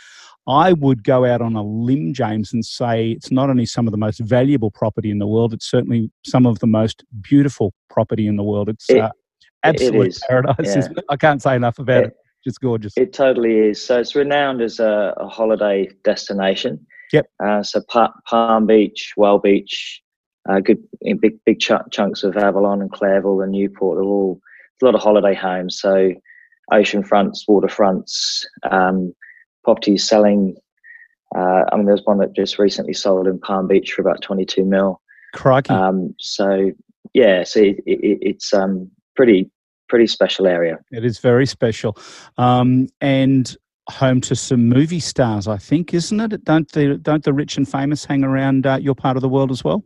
I 0.47 0.73
would 0.73 1.05
go 1.05 1.27
out 1.27 1.43
on 1.43 1.55
a 1.55 1.63
limb, 1.63 2.15
James, 2.15 2.53
and 2.53 2.65
say 2.65 3.11
it's 3.13 3.31
not 3.31 3.51
only 3.51 3.67
some 3.67 3.87
of 3.87 3.93
the 3.93 3.99
most 3.99 4.21
valuable 4.21 4.71
property 4.71 5.11
in 5.11 5.19
the 5.19 5.27
world; 5.27 5.53
it's 5.53 5.71
certainly 5.71 6.11
some 6.25 6.47
of 6.47 6.59
the 6.61 6.67
most 6.67 7.05
beautiful 7.21 7.73
property 7.89 8.27
in 8.27 8.37
the 8.37 8.43
world. 8.43 8.69
It's 8.69 8.89
it, 8.89 8.99
uh, 8.99 9.11
absolute 9.63 10.17
it 10.17 10.23
paradise. 10.29 10.77
Yeah. 10.77 10.89
I 11.09 11.17
can't 11.17 11.43
say 11.43 11.55
enough 11.55 11.79
about 11.79 12.05
it. 12.05 12.07
it 12.07 12.17
just 12.45 12.61
gorgeous. 12.61 12.95
It 12.97 13.13
totally 13.13 13.59
is. 13.59 13.85
So 13.85 14.01
it's 14.01 14.15
renowned 14.15 14.63
as 14.63 14.81
a, 14.81 15.15
a 15.19 15.29
holiday 15.29 15.89
destination. 16.05 16.85
Yep. 17.13 17.27
Uh, 17.45 17.63
so 17.63 17.83
pa- 17.89 18.13
Palm 18.27 18.67
Beach, 18.67 19.13
Whale 19.17 19.39
Beach, 19.39 20.03
uh, 20.49 20.61
good 20.61 20.83
big 21.21 21.39
big 21.45 21.61
ch- 21.61 21.73
chunks 21.91 22.23
of 22.23 22.37
Avalon 22.37 22.81
and 22.81 22.91
Clareville 22.91 23.43
and 23.43 23.53
Newport 23.53 23.99
are 23.99 24.03
all 24.03 24.41
a 24.83 24.85
lot 24.85 24.95
of 24.95 25.01
holiday 25.01 25.35
homes. 25.35 25.79
So 25.79 26.13
ocean 26.73 27.03
fronts, 27.03 27.45
waterfronts, 27.49 28.45
um, 28.71 29.15
properties 29.65 30.07
selling. 30.07 30.57
Uh, 31.37 31.65
I 31.71 31.77
mean, 31.77 31.87
there's 31.87 32.03
one 32.05 32.19
that 32.19 32.35
just 32.35 32.59
recently 32.59 32.93
sold 32.93 33.27
in 33.27 33.39
Palm 33.39 33.69
Beach 33.69 33.93
for 33.93 34.03
about 34.03 34.23
22 34.23 34.65
mil. 34.65 35.01
Crikey. 35.33 35.73
Um, 35.73 36.15
so 36.19 36.73
yeah, 37.15 37.45
so 37.45 37.61
it, 37.61 37.77
it, 37.87 38.19
it's 38.21 38.53
um, 38.53 38.91
pretty 39.17 39.51
pretty 39.89 40.07
special 40.07 40.47
area. 40.47 40.79
It 40.93 41.05
is 41.05 41.19
very 41.19 41.47
special, 41.47 41.97
um, 42.39 42.89
and 43.01 43.57
home 43.89 44.21
to 44.21 44.37
some 44.37 44.69
movie 44.69 45.01
stars, 45.01 45.49
I 45.49 45.57
think, 45.57 45.93
isn't 45.95 46.21
it? 46.21 46.45
Don't 46.45 46.71
the 46.73 46.99
don't 46.99 47.25
the 47.25 47.33
rich 47.33 47.57
and 47.57 47.69
famous 47.69 48.05
hang 48.05 48.25
around 48.25 48.67
uh, 48.67 48.79
your 48.81 48.95
part 48.95 49.17
of 49.17 49.23
the 49.23 49.29
world 49.29 49.51
as 49.51 49.65
well? 49.65 49.85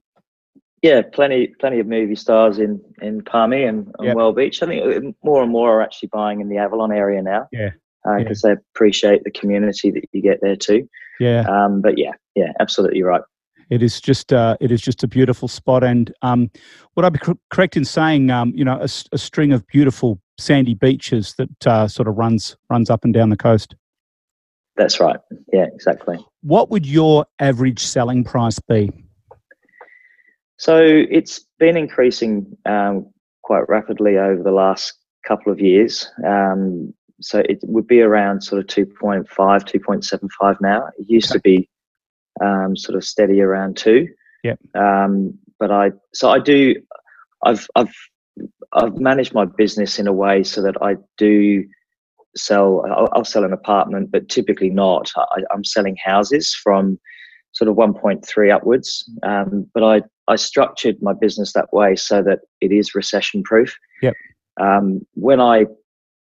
Yeah, 0.84 1.00
plenty 1.00 1.46
plenty 1.46 1.80
of 1.80 1.86
movie 1.86 2.14
stars 2.14 2.58
in 2.58 2.78
in 3.00 3.22
Palmy 3.22 3.64
and, 3.64 3.86
and 3.98 4.08
yep. 4.08 4.16
Whale 4.16 4.34
Beach. 4.34 4.62
I 4.62 4.66
think 4.66 5.16
more 5.24 5.42
and 5.42 5.50
more 5.50 5.78
are 5.78 5.80
actually 5.80 6.10
buying 6.12 6.42
in 6.42 6.50
the 6.50 6.58
Avalon 6.58 6.92
area 6.92 7.22
now. 7.22 7.48
Yeah, 7.52 7.70
because 8.18 8.44
uh, 8.44 8.48
yeah. 8.48 8.54
they 8.56 8.60
appreciate 8.74 9.24
the 9.24 9.30
community 9.30 9.90
that 9.92 10.04
you 10.12 10.20
get 10.20 10.42
there 10.42 10.56
too. 10.56 10.86
Yeah. 11.18 11.46
Um, 11.48 11.80
but 11.80 11.96
yeah, 11.96 12.10
yeah, 12.34 12.52
absolutely 12.60 13.02
right. 13.02 13.22
It 13.70 13.82
is 13.82 13.98
just 13.98 14.30
uh, 14.30 14.58
it 14.60 14.70
is 14.70 14.82
just 14.82 15.02
a 15.02 15.08
beautiful 15.08 15.48
spot, 15.48 15.82
and 15.82 16.12
um, 16.20 16.50
would 16.96 17.06
I 17.06 17.08
be 17.08 17.20
correct 17.48 17.78
in 17.78 17.86
saying 17.86 18.30
um, 18.30 18.52
you 18.54 18.62
know 18.62 18.76
a, 18.76 18.88
a, 19.12 19.16
string 19.16 19.52
of 19.52 19.66
beautiful 19.68 20.20
sandy 20.36 20.74
beaches 20.74 21.34
that 21.38 21.66
uh, 21.66 21.88
sort 21.88 22.08
of 22.08 22.18
runs 22.18 22.58
runs 22.68 22.90
up 22.90 23.04
and 23.04 23.14
down 23.14 23.30
the 23.30 23.38
coast? 23.38 23.74
That's 24.76 25.00
right. 25.00 25.16
Yeah, 25.50 25.64
exactly. 25.72 26.18
What 26.42 26.70
would 26.70 26.84
your 26.84 27.24
average 27.38 27.80
selling 27.80 28.22
price 28.22 28.58
be? 28.68 28.90
So 30.64 30.78
it's 30.78 31.40
been 31.58 31.76
increasing 31.76 32.56
um, 32.64 33.12
quite 33.42 33.68
rapidly 33.68 34.16
over 34.16 34.42
the 34.42 34.50
last 34.50 34.94
couple 35.28 35.52
of 35.52 35.60
years. 35.60 36.10
Um, 36.26 36.94
so 37.20 37.40
it 37.40 37.58
would 37.64 37.86
be 37.86 38.00
around 38.00 38.40
sort 38.40 38.62
of 38.62 38.66
2.5, 38.68 39.26
2.75 39.28 40.56
now. 40.62 40.86
It 40.98 41.04
used 41.06 41.30
okay. 41.32 41.34
to 41.34 41.40
be 41.42 41.68
um, 42.42 42.78
sort 42.78 42.96
of 42.96 43.04
steady 43.04 43.42
around 43.42 43.76
two. 43.76 44.08
Yeah. 44.42 44.54
Um, 44.74 45.38
but 45.60 45.70
I 45.70 45.92
so 46.14 46.30
I 46.30 46.38
do. 46.38 46.76
I've 47.44 47.66
I've 47.76 47.94
I've 48.72 48.96
managed 48.96 49.34
my 49.34 49.44
business 49.44 49.98
in 49.98 50.06
a 50.06 50.14
way 50.14 50.44
so 50.44 50.62
that 50.62 50.76
I 50.80 50.96
do 51.18 51.62
sell. 52.36 52.86
I'll, 52.90 53.10
I'll 53.12 53.24
sell 53.26 53.44
an 53.44 53.52
apartment, 53.52 54.10
but 54.10 54.30
typically 54.30 54.70
not. 54.70 55.12
I, 55.14 55.42
am 55.52 55.62
selling 55.62 55.96
houses 56.02 56.54
from 56.54 56.98
sort 57.52 57.68
of 57.68 57.76
1.3 57.76 58.52
upwards. 58.52 59.08
Um, 59.22 59.70
but 59.74 59.84
I, 59.84 60.02
I 60.28 60.36
structured 60.36 60.96
my 61.02 61.12
business 61.12 61.52
that 61.52 61.72
way 61.72 61.96
so 61.96 62.22
that 62.22 62.40
it 62.60 62.72
is 62.72 62.94
recession 62.94 63.42
proof. 63.42 63.76
Yep. 64.02 64.14
Um, 64.60 65.00
when 65.14 65.40
I 65.40 65.66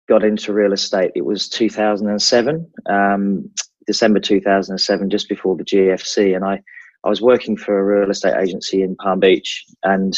got 0.08 0.24
into 0.24 0.52
real 0.52 0.72
estate, 0.72 1.12
it 1.14 1.24
was 1.24 1.48
2007, 1.48 2.70
um, 2.86 3.50
December 3.86 4.20
2007, 4.20 5.10
just 5.10 5.28
before 5.28 5.56
the 5.56 5.64
GFC. 5.64 6.34
And 6.34 6.44
I, 6.44 6.60
I 7.04 7.08
was 7.08 7.22
working 7.22 7.56
for 7.56 7.78
a 7.78 8.00
real 8.00 8.10
estate 8.10 8.36
agency 8.36 8.82
in 8.82 8.96
Palm 8.96 9.20
Beach. 9.20 9.64
And 9.82 10.14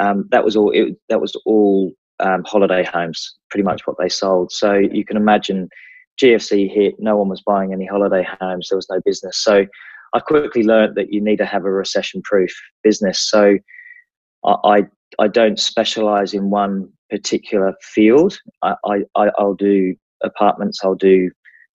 um, 0.00 0.28
that 0.30 0.44
was 0.44 0.56
all, 0.56 0.70
it, 0.70 0.96
that 1.08 1.20
was 1.20 1.36
all 1.44 1.92
um, 2.20 2.42
holiday 2.44 2.84
homes, 2.84 3.36
pretty 3.50 3.64
much 3.64 3.86
what 3.86 3.96
they 3.98 4.08
sold. 4.08 4.50
So 4.52 4.74
you 4.74 5.04
can 5.04 5.16
imagine 5.16 5.68
GFC 6.22 6.72
hit, 6.72 6.94
no 6.98 7.16
one 7.16 7.28
was 7.28 7.42
buying 7.42 7.72
any 7.72 7.86
holiday 7.86 8.26
homes, 8.40 8.68
there 8.68 8.78
was 8.78 8.88
no 8.90 9.00
business. 9.04 9.38
So 9.38 9.66
I 10.14 10.20
quickly 10.20 10.62
learned 10.62 10.94
that 10.94 11.12
you 11.12 11.20
need 11.20 11.38
to 11.38 11.44
have 11.44 11.64
a 11.64 11.70
recession 11.70 12.22
proof 12.22 12.50
business. 12.82 13.28
So 13.28 13.58
I, 14.44 14.84
I 15.18 15.28
don't 15.28 15.58
specialize 15.58 16.34
in 16.34 16.50
one 16.50 16.88
particular 17.10 17.74
field. 17.82 18.38
I, 18.62 18.74
I, 19.16 19.30
I'll 19.36 19.54
do 19.54 19.94
apartments, 20.22 20.80
I'll 20.84 20.94
do 20.94 21.30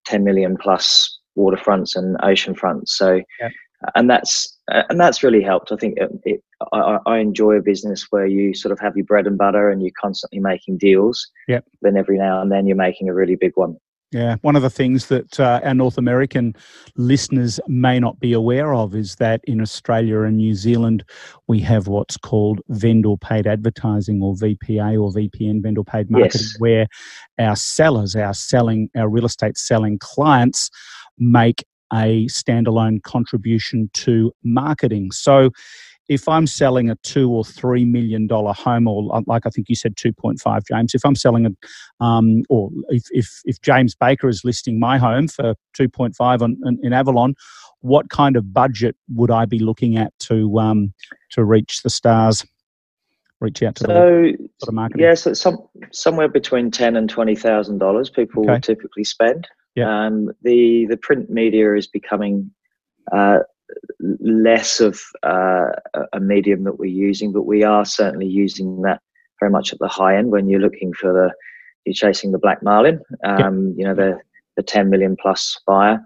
10 0.05 0.23
million 0.23 0.57
plus 0.57 1.19
waterfronts 1.37 1.95
and 1.95 2.17
ocean 2.23 2.55
fronts. 2.55 2.97
So, 2.97 3.21
yeah. 3.39 3.49
and 3.95 4.09
that's, 4.09 4.57
and 4.67 4.99
that's 4.99 5.21
really 5.21 5.41
helped. 5.41 5.71
I 5.71 5.75
think 5.75 5.97
it, 5.97 6.09
it, 6.23 6.43
I, 6.73 6.97
I, 7.05 7.17
enjoy 7.19 7.53
a 7.53 7.61
business 7.61 8.07
where 8.09 8.25
you 8.25 8.53
sort 8.53 8.71
of 8.71 8.79
have 8.79 8.95
your 8.95 9.05
bread 9.05 9.27
and 9.27 9.37
butter 9.37 9.69
and 9.69 9.81
you're 9.81 9.91
constantly 9.99 10.39
making 10.39 10.77
deals. 10.77 11.25
Yep. 11.47 11.65
Then 11.81 11.97
every 11.97 12.17
now 12.17 12.41
and 12.41 12.51
then 12.51 12.67
you're 12.67 12.75
making 12.75 13.09
a 13.09 13.13
really 13.13 13.35
big 13.35 13.53
one. 13.55 13.77
Yeah, 14.11 14.37
one 14.41 14.55
of 14.55 14.63
the 14.63 14.71
things 14.71 15.07
that 15.07 15.39
uh, 15.39 15.59
our 15.63 15.75
North 15.75 15.99
American 15.99 16.55
listeners 16.97 17.59
may 17.67 17.99
not 17.99 18.19
be 18.19 18.33
aware 18.33 18.73
of 18.73 18.95
is 18.95 19.15
that 19.17 19.41
in 19.43 19.61
Australia 19.61 20.21
and 20.21 20.37
New 20.37 20.55
Zealand, 20.55 21.03
we 21.47 21.59
have 21.59 21.87
what's 21.87 22.17
called 22.17 22.59
vendor 22.69 23.17
paid 23.17 23.45
advertising 23.45 24.23
or 24.23 24.33
VPA 24.33 24.99
or 24.99 25.11
VPN, 25.11 25.61
vendor 25.61 25.83
paid 25.83 26.09
marketing, 26.09 26.41
yes. 26.41 26.55
where 26.57 26.87
our 27.37 27.55
sellers, 27.55 28.15
our 28.15 28.33
selling, 28.33 28.89
our 28.97 29.07
real 29.07 29.25
estate 29.25 29.59
selling 29.59 29.99
clients 29.99 30.71
make 31.19 31.63
a 31.93 32.25
standalone 32.27 33.03
contribution 33.03 33.91
to 33.93 34.31
marketing. 34.43 35.11
So 35.11 35.51
if 36.09 36.27
I'm 36.27 36.47
selling 36.47 36.89
a 36.89 36.95
two 37.03 37.29
or 37.31 37.45
three 37.45 37.85
million 37.85 38.25
dollar 38.25 38.51
home, 38.51 38.87
or 38.87 39.21
like 39.27 39.45
I 39.45 39.49
think 39.49 39.69
you 39.69 39.75
said, 39.75 39.95
two 39.95 40.11
point 40.11 40.39
five, 40.39 40.63
James. 40.65 40.95
If 40.95 41.05
I'm 41.05 41.15
selling 41.15 41.45
a, 41.45 42.03
um, 42.03 42.41
or 42.49 42.71
if, 42.89 43.03
if 43.11 43.41
if 43.45 43.61
James 43.61 43.95
Baker 43.95 44.27
is 44.27 44.43
listing 44.43 44.79
my 44.79 44.97
home 44.97 45.27
for 45.27 45.53
two 45.73 45.87
point 45.87 46.15
five 46.15 46.41
on 46.41 46.57
in, 46.65 46.79
in, 46.83 46.93
Avalon, 46.93 47.35
what 47.81 48.09
kind 48.09 48.35
of 48.35 48.51
budget 48.51 48.95
would 49.09 49.29
I 49.29 49.45
be 49.45 49.59
looking 49.59 49.97
at 49.97 50.11
to 50.21 50.59
um, 50.59 50.93
to 51.31 51.45
reach 51.45 51.83
the 51.83 51.91
stars? 51.91 52.43
Reach 53.39 53.63
out 53.63 53.75
to 53.75 53.85
so, 53.85 54.33
the 54.65 54.71
marketing. 54.71 55.05
Yeah, 55.05 55.13
so 55.13 55.33
some 55.33 55.59
somewhere 55.91 56.27
between 56.27 56.71
ten 56.71 56.97
and 56.97 57.07
twenty 57.07 57.35
thousand 57.35 57.77
dollars 57.77 58.09
people 58.09 58.49
okay. 58.49 58.59
typically 58.59 59.03
spend. 59.03 59.47
Yeah. 59.75 60.07
Um, 60.07 60.31
the 60.41 60.87
the 60.89 60.97
print 60.97 61.29
media 61.29 61.75
is 61.75 61.85
becoming 61.85 62.51
uh, 63.13 63.39
less 63.99 64.79
of 64.79 65.01
uh, 65.23 65.69
a 66.13 66.19
medium 66.19 66.63
that 66.63 66.79
we're 66.79 66.85
using, 66.85 67.31
but 67.31 67.43
we 67.43 67.63
are 67.63 67.85
certainly 67.85 68.27
using 68.27 68.81
that 68.81 69.01
very 69.39 69.51
much 69.51 69.73
at 69.73 69.79
the 69.79 69.87
high 69.87 70.17
end 70.17 70.31
when 70.31 70.49
you're 70.49 70.59
looking 70.59 70.93
for 70.93 71.13
the 71.13 71.31
you're 71.85 71.93
chasing 71.93 72.31
the 72.31 72.37
black 72.37 72.61
marlin, 72.61 73.01
um, 73.23 73.73
you 73.77 73.85
know 73.85 73.95
the 73.95 74.19
the 74.57 74.63
10 74.63 74.89
million 74.89 75.15
plus 75.21 75.57
buyer. 75.65 76.01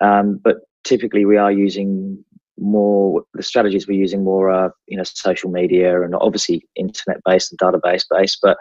Um, 0.00 0.40
but 0.42 0.56
typically, 0.82 1.24
we 1.24 1.36
are 1.36 1.52
using 1.52 2.24
more 2.58 3.24
the 3.34 3.42
strategies 3.42 3.88
we're 3.88 3.98
using 3.98 4.22
more 4.22 4.48
are 4.50 4.72
you 4.86 4.96
know 4.96 5.02
social 5.02 5.50
media 5.50 6.02
and 6.02 6.14
obviously 6.14 6.64
internet 6.76 7.20
based 7.24 7.52
and 7.52 7.58
database 7.58 8.04
based, 8.10 8.38
but 8.42 8.56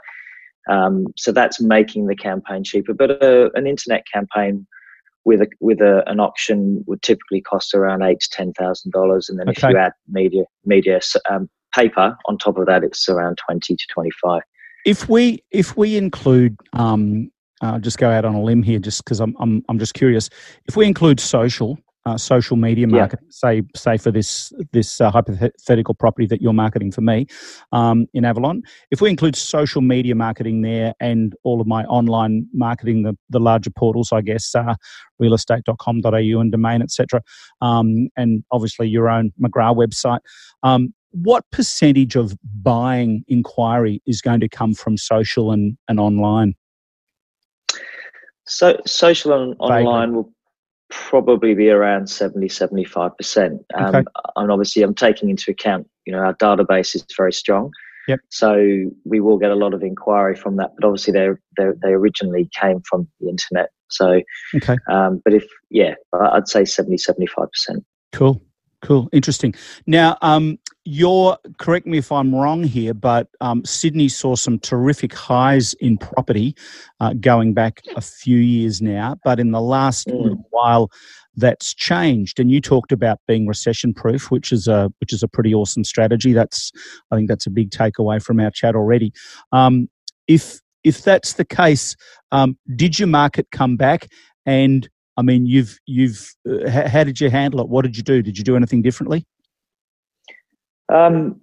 um, 0.69 1.07
so 1.17 1.31
that's 1.31 1.62
making 1.62 2.07
the 2.07 2.15
campaign 2.15 2.63
cheaper. 2.63 2.93
But 2.93 3.21
uh, 3.23 3.50
an 3.55 3.67
internet 3.67 4.03
campaign 4.12 4.65
with 5.25 5.41
a 5.41 5.47
with 5.59 5.81
a, 5.81 6.03
an 6.09 6.19
auction 6.19 6.83
would 6.87 7.01
typically 7.01 7.41
cost 7.41 7.73
around 7.73 8.01
eight 8.03 8.19
to 8.21 8.29
ten 8.31 8.53
thousand 8.53 8.91
dollars, 8.91 9.29
and 9.29 9.39
then 9.39 9.49
okay. 9.49 9.67
if 9.67 9.73
you 9.73 9.79
add 9.79 9.93
media 10.09 10.43
media 10.65 10.99
um, 11.29 11.49
paper 11.73 12.17
on 12.25 12.37
top 12.37 12.57
of 12.57 12.65
that, 12.65 12.83
it's 12.83 13.07
around 13.09 13.37
twenty 13.37 13.75
to 13.75 13.85
twenty 13.91 14.11
five. 14.21 14.41
If 14.85 15.07
we 15.07 15.43
if 15.51 15.77
we 15.77 15.95
include 15.97 16.57
um, 16.73 17.31
uh, 17.61 17.79
just 17.79 17.97
go 17.97 18.09
out 18.09 18.25
on 18.25 18.35
a 18.35 18.41
limb 18.41 18.63
here, 18.63 18.79
just 18.79 19.03
because 19.03 19.19
I'm, 19.19 19.35
I'm 19.39 19.63
I'm 19.69 19.79
just 19.79 19.93
curious. 19.93 20.29
If 20.67 20.75
we 20.75 20.85
include 20.85 21.19
social, 21.19 21.77
uh, 22.05 22.17
social 22.17 22.57
media 22.57 22.88
marketing, 22.88 23.25
yeah. 23.25 23.31
say 23.31 23.62
say 23.75 23.98
for 23.98 24.12
this 24.12 24.51
this 24.72 25.00
uh, 25.00 25.10
hypothetical 25.10 25.93
property 25.93 26.27
that 26.27 26.41
you're 26.41 26.53
marketing 26.53 26.91
for 26.91 27.01
me 27.01 27.25
um, 27.72 28.07
in 28.13 28.25
Avalon. 28.25 28.62
If 28.91 29.01
we 29.01 29.10
include 29.10 29.36
social 29.36 29.81
media 29.81 30.15
marketing 30.15 30.62
there 30.62 30.93
and 31.00 31.33
all 31.43 31.62
of 31.62 31.67
my 31.67 31.86
online 31.86 32.48
marketing, 32.53 33.03
the 33.03 33.17
the 33.29 33.39
larger 33.39 33.69
portals, 33.69 34.12
I 34.12 34.22
guess, 34.22 34.53
uh, 34.53 34.75
realestate.com.au 35.22 36.39
and 36.39 36.51
domain, 36.51 36.81
etc., 36.81 37.22
um, 37.62 38.10
and 38.17 38.43
obviously 38.51 38.88
your 38.88 39.10
own 39.10 39.31
McGrath 39.41 39.77
website. 39.77 40.19
Um, 40.62 40.93
what 41.12 41.45
percentage 41.51 42.15
of 42.15 42.36
buying 42.63 43.24
inquiry 43.27 44.01
is 44.07 44.19
going 44.19 44.39
to 44.39 44.50
come 44.50 44.74
from 44.74 44.98
social 44.98 45.51
and, 45.51 45.77
and 45.88 46.00
online? 46.00 46.55
So 48.45 48.81
social 48.86 49.31
and 49.31 49.55
online 49.60 50.15
will 50.15 50.33
probably 51.09 51.53
be 51.53 51.69
around 51.69 52.07
70 52.07 52.47
75% 52.47 53.59
um, 53.75 53.85
okay. 53.85 54.03
and 54.35 54.51
obviously 54.51 54.83
i'm 54.83 54.93
taking 54.93 55.29
into 55.29 55.51
account 55.51 55.88
you 56.05 56.13
know 56.13 56.19
our 56.19 56.35
database 56.35 56.95
is 56.95 57.05
very 57.17 57.33
strong 57.33 57.71
Yep. 58.07 58.19
So 58.29 58.91
we 59.05 59.19
will 59.19 59.38
get 59.38 59.51
a 59.51 59.55
lot 59.55 59.73
of 59.73 59.81
inquiry 59.81 60.35
from 60.35 60.57
that, 60.57 60.71
but 60.77 60.85
obviously 60.85 61.13
they 61.13 61.29
they 61.81 61.89
originally 61.89 62.50
came 62.59 62.81
from 62.81 63.07
the 63.19 63.29
internet. 63.29 63.69
So 63.89 64.21
okay. 64.55 64.77
Um, 64.89 65.21
but 65.23 65.33
if 65.33 65.45
yeah, 65.69 65.95
I'd 66.13 66.47
say 66.47 66.65
70 66.65 66.97
75 66.97 67.50
percent. 67.51 67.85
Cool. 68.12 68.41
Cool, 68.83 69.07
interesting. 69.13 69.55
Now, 69.87 70.17
um, 70.21 70.59
you're 70.83 71.37
correct 71.57 71.87
me 71.87 71.97
if 71.97 72.11
I'm 72.11 72.35
wrong 72.35 72.63
here, 72.63 72.93
but 72.93 73.29
um, 73.39 73.63
Sydney 73.63 74.09
saw 74.09 74.35
some 74.35 74.59
terrific 74.59 75.13
highs 75.13 75.73
in 75.75 75.97
property 75.97 76.53
uh, 76.99 77.13
going 77.13 77.53
back 77.53 77.81
a 77.95 78.01
few 78.01 78.37
years 78.37 78.81
now. 78.81 79.15
But 79.23 79.39
in 79.39 79.51
the 79.51 79.61
last 79.61 80.07
mm. 80.07 80.21
little 80.21 80.45
while, 80.49 80.91
that's 81.37 81.73
changed. 81.73 82.41
And 82.41 82.51
you 82.51 82.59
talked 82.59 82.91
about 82.91 83.19
being 83.25 83.47
recession 83.47 83.93
proof, 83.93 84.29
which 84.29 84.51
is 84.51 84.67
a 84.67 84.91
which 84.99 85.13
is 85.13 85.23
a 85.23 85.29
pretty 85.29 85.53
awesome 85.53 85.85
strategy. 85.85 86.33
That's 86.33 86.69
I 87.09 87.15
think 87.15 87.29
that's 87.29 87.47
a 87.47 87.51
big 87.51 87.69
takeaway 87.69 88.21
from 88.21 88.41
our 88.41 88.51
chat 88.51 88.75
already. 88.75 89.13
Um, 89.53 89.89
if 90.27 90.59
if 90.83 91.03
that's 91.03 91.33
the 91.33 91.45
case, 91.45 91.95
um, 92.33 92.57
did 92.75 92.99
your 92.99 93.07
market 93.07 93.47
come 93.51 93.77
back? 93.77 94.09
And 94.45 94.89
I 95.17 95.22
mean, 95.22 95.46
you've 95.46 95.79
you've 95.86 96.34
uh, 96.50 96.88
how 96.89 97.03
did 97.03 97.20
you 97.20 97.29
handle 97.29 97.62
it? 97.62 97.70
What 97.70 97.84
did 97.84 97.96
you 97.96 98.03
do? 98.03 98.22
Did 98.22 98.38
you 98.38 98.43
do 98.43 98.55
anything 98.55 98.82
differently? 98.82 99.25
Um, 100.93 101.39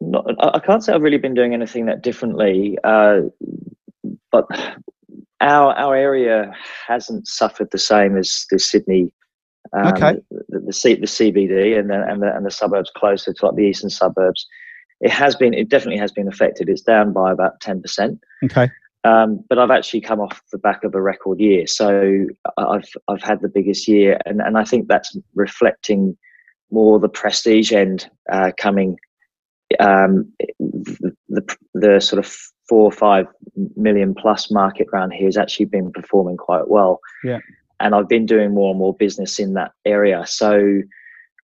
not, 0.00 0.26
I 0.40 0.58
can't 0.58 0.82
say 0.82 0.92
I've 0.92 1.02
really 1.02 1.18
been 1.18 1.34
doing 1.34 1.54
anything 1.54 1.86
that 1.86 2.02
differently, 2.02 2.78
uh, 2.84 3.22
but 4.30 4.46
our 5.40 5.72
our 5.74 5.94
area 5.94 6.52
hasn't 6.86 7.28
suffered 7.28 7.70
the 7.72 7.78
same 7.78 8.16
as 8.16 8.46
the 8.50 8.58
Sydney, 8.58 9.12
um, 9.72 9.86
okay. 9.88 10.16
the, 10.48 10.60
the, 10.60 10.72
C, 10.72 10.94
the 10.94 11.06
CBD 11.06 11.78
and 11.78 11.90
the, 11.90 12.06
and 12.08 12.22
the 12.22 12.34
and 12.34 12.46
the 12.46 12.50
suburbs 12.50 12.90
closer 12.96 13.32
to 13.32 13.46
like 13.46 13.56
the 13.56 13.64
eastern 13.64 13.90
suburbs. 13.90 14.46
It 15.00 15.10
has 15.10 15.36
been, 15.36 15.52
it 15.52 15.68
definitely 15.68 15.98
has 15.98 16.10
been 16.10 16.26
affected. 16.26 16.70
It's 16.70 16.80
down 16.80 17.12
by 17.12 17.30
about 17.30 17.60
ten 17.60 17.82
percent. 17.82 18.20
Okay. 18.44 18.70
Um, 19.06 19.44
but 19.48 19.58
I've 19.58 19.70
actually 19.70 20.00
come 20.00 20.20
off 20.20 20.42
the 20.50 20.58
back 20.58 20.82
of 20.82 20.94
a 20.94 21.00
record 21.00 21.38
year, 21.38 21.66
so 21.68 22.26
I've 22.56 22.88
I've 23.06 23.22
had 23.22 23.40
the 23.40 23.48
biggest 23.48 23.86
year, 23.86 24.18
and, 24.26 24.40
and 24.40 24.58
I 24.58 24.64
think 24.64 24.88
that's 24.88 25.16
reflecting 25.36 26.16
more 26.72 26.98
the 26.98 27.08
prestige 27.08 27.72
end 27.72 28.10
uh, 28.32 28.50
coming. 28.56 28.98
Um, 29.78 30.32
the, 30.58 31.14
the, 31.28 31.56
the 31.74 32.00
sort 32.00 32.24
of 32.24 32.36
four 32.68 32.82
or 32.82 32.92
five 32.92 33.26
million 33.76 34.12
plus 34.12 34.50
market 34.50 34.88
round 34.92 35.12
here 35.12 35.26
has 35.26 35.36
actually 35.36 35.66
been 35.66 35.92
performing 35.92 36.36
quite 36.36 36.66
well. 36.66 36.98
Yeah, 37.22 37.38
and 37.78 37.94
I've 37.94 38.08
been 38.08 38.26
doing 38.26 38.52
more 38.54 38.70
and 38.70 38.78
more 38.78 38.94
business 38.94 39.38
in 39.38 39.54
that 39.54 39.70
area, 39.84 40.24
so 40.26 40.80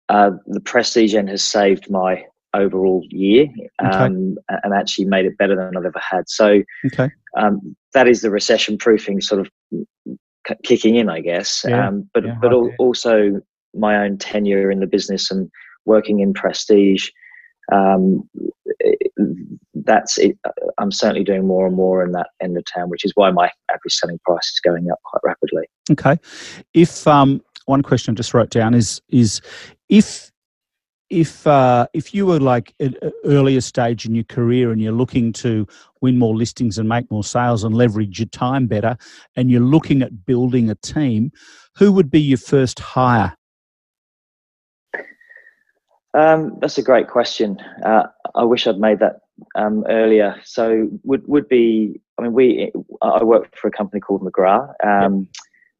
uh, 0.08 0.30
the 0.46 0.60
prestige 0.60 1.14
end 1.14 1.28
has 1.28 1.42
saved 1.42 1.90
my 1.90 2.24
overall 2.54 3.04
year 3.08 3.46
um, 3.78 3.88
okay. 3.88 4.58
and 4.64 4.74
actually 4.74 5.04
made 5.04 5.24
it 5.24 5.38
better 5.38 5.56
than 5.56 5.76
I've 5.76 5.84
ever 5.84 6.00
had. 6.00 6.28
So 6.28 6.62
okay. 6.86 7.10
um, 7.36 7.76
that 7.94 8.08
is 8.08 8.22
the 8.22 8.30
recession 8.30 8.78
proofing 8.78 9.20
sort 9.20 9.40
of 9.40 9.86
kicking 10.64 10.96
in, 10.96 11.08
I 11.08 11.20
guess. 11.20 11.64
Yeah. 11.66 11.88
Um, 11.88 12.08
but 12.12 12.24
yeah, 12.24 12.36
but 12.40 12.52
al- 12.52 12.72
also 12.78 13.40
my 13.74 13.96
own 13.96 14.18
tenure 14.18 14.70
in 14.70 14.80
the 14.80 14.86
business 14.86 15.30
and 15.30 15.50
working 15.84 16.20
in 16.20 16.34
prestige. 16.34 17.08
Um, 17.72 18.28
that's 19.74 20.18
it. 20.18 20.36
I'm 20.78 20.90
certainly 20.90 21.24
doing 21.24 21.46
more 21.46 21.66
and 21.66 21.76
more 21.76 22.04
in 22.04 22.12
that 22.12 22.28
end 22.42 22.56
of 22.56 22.64
town, 22.72 22.90
which 22.90 23.04
is 23.04 23.12
why 23.14 23.30
my 23.30 23.50
average 23.70 23.94
selling 23.94 24.18
price 24.24 24.46
is 24.46 24.60
going 24.64 24.90
up 24.90 24.98
quite 25.04 25.20
rapidly. 25.24 25.64
Okay, 25.90 26.18
if 26.74 27.06
um, 27.06 27.42
one 27.66 27.82
question 27.82 28.12
I 28.12 28.16
just 28.16 28.34
wrote 28.34 28.50
down 28.50 28.74
is 28.74 29.00
is 29.08 29.40
if 29.88 30.29
if 31.10 31.44
uh, 31.46 31.86
if 31.92 32.14
you 32.14 32.24
were 32.24 32.38
like 32.38 32.72
at 32.80 32.94
an 33.02 33.12
earlier 33.24 33.60
stage 33.60 34.06
in 34.06 34.14
your 34.14 34.24
career 34.24 34.70
and 34.70 34.80
you're 34.80 34.92
looking 34.92 35.32
to 35.34 35.66
win 36.00 36.16
more 36.16 36.34
listings 36.34 36.78
and 36.78 36.88
make 36.88 37.10
more 37.10 37.24
sales 37.24 37.64
and 37.64 37.74
leverage 37.74 38.20
your 38.20 38.28
time 38.28 38.66
better, 38.66 38.96
and 39.36 39.50
you're 39.50 39.60
looking 39.60 40.02
at 40.02 40.24
building 40.24 40.70
a 40.70 40.76
team, 40.76 41.32
who 41.76 41.92
would 41.92 42.10
be 42.10 42.20
your 42.20 42.38
first 42.38 42.78
hire? 42.78 43.36
Um, 46.14 46.58
that's 46.60 46.78
a 46.78 46.82
great 46.82 47.08
question. 47.08 47.58
Uh, 47.84 48.06
I 48.34 48.44
wish 48.44 48.66
I'd 48.66 48.78
made 48.78 49.00
that 49.00 49.20
um, 49.56 49.84
earlier. 49.88 50.36
So 50.44 50.88
would 51.02 51.26
would 51.26 51.48
be. 51.48 52.00
I 52.18 52.22
mean, 52.22 52.32
we. 52.32 52.72
I 53.02 53.24
work 53.24 53.56
for 53.56 53.66
a 53.66 53.72
company 53.72 54.00
called 54.00 54.22
McGrath, 54.22 54.72
um, 54.84 55.26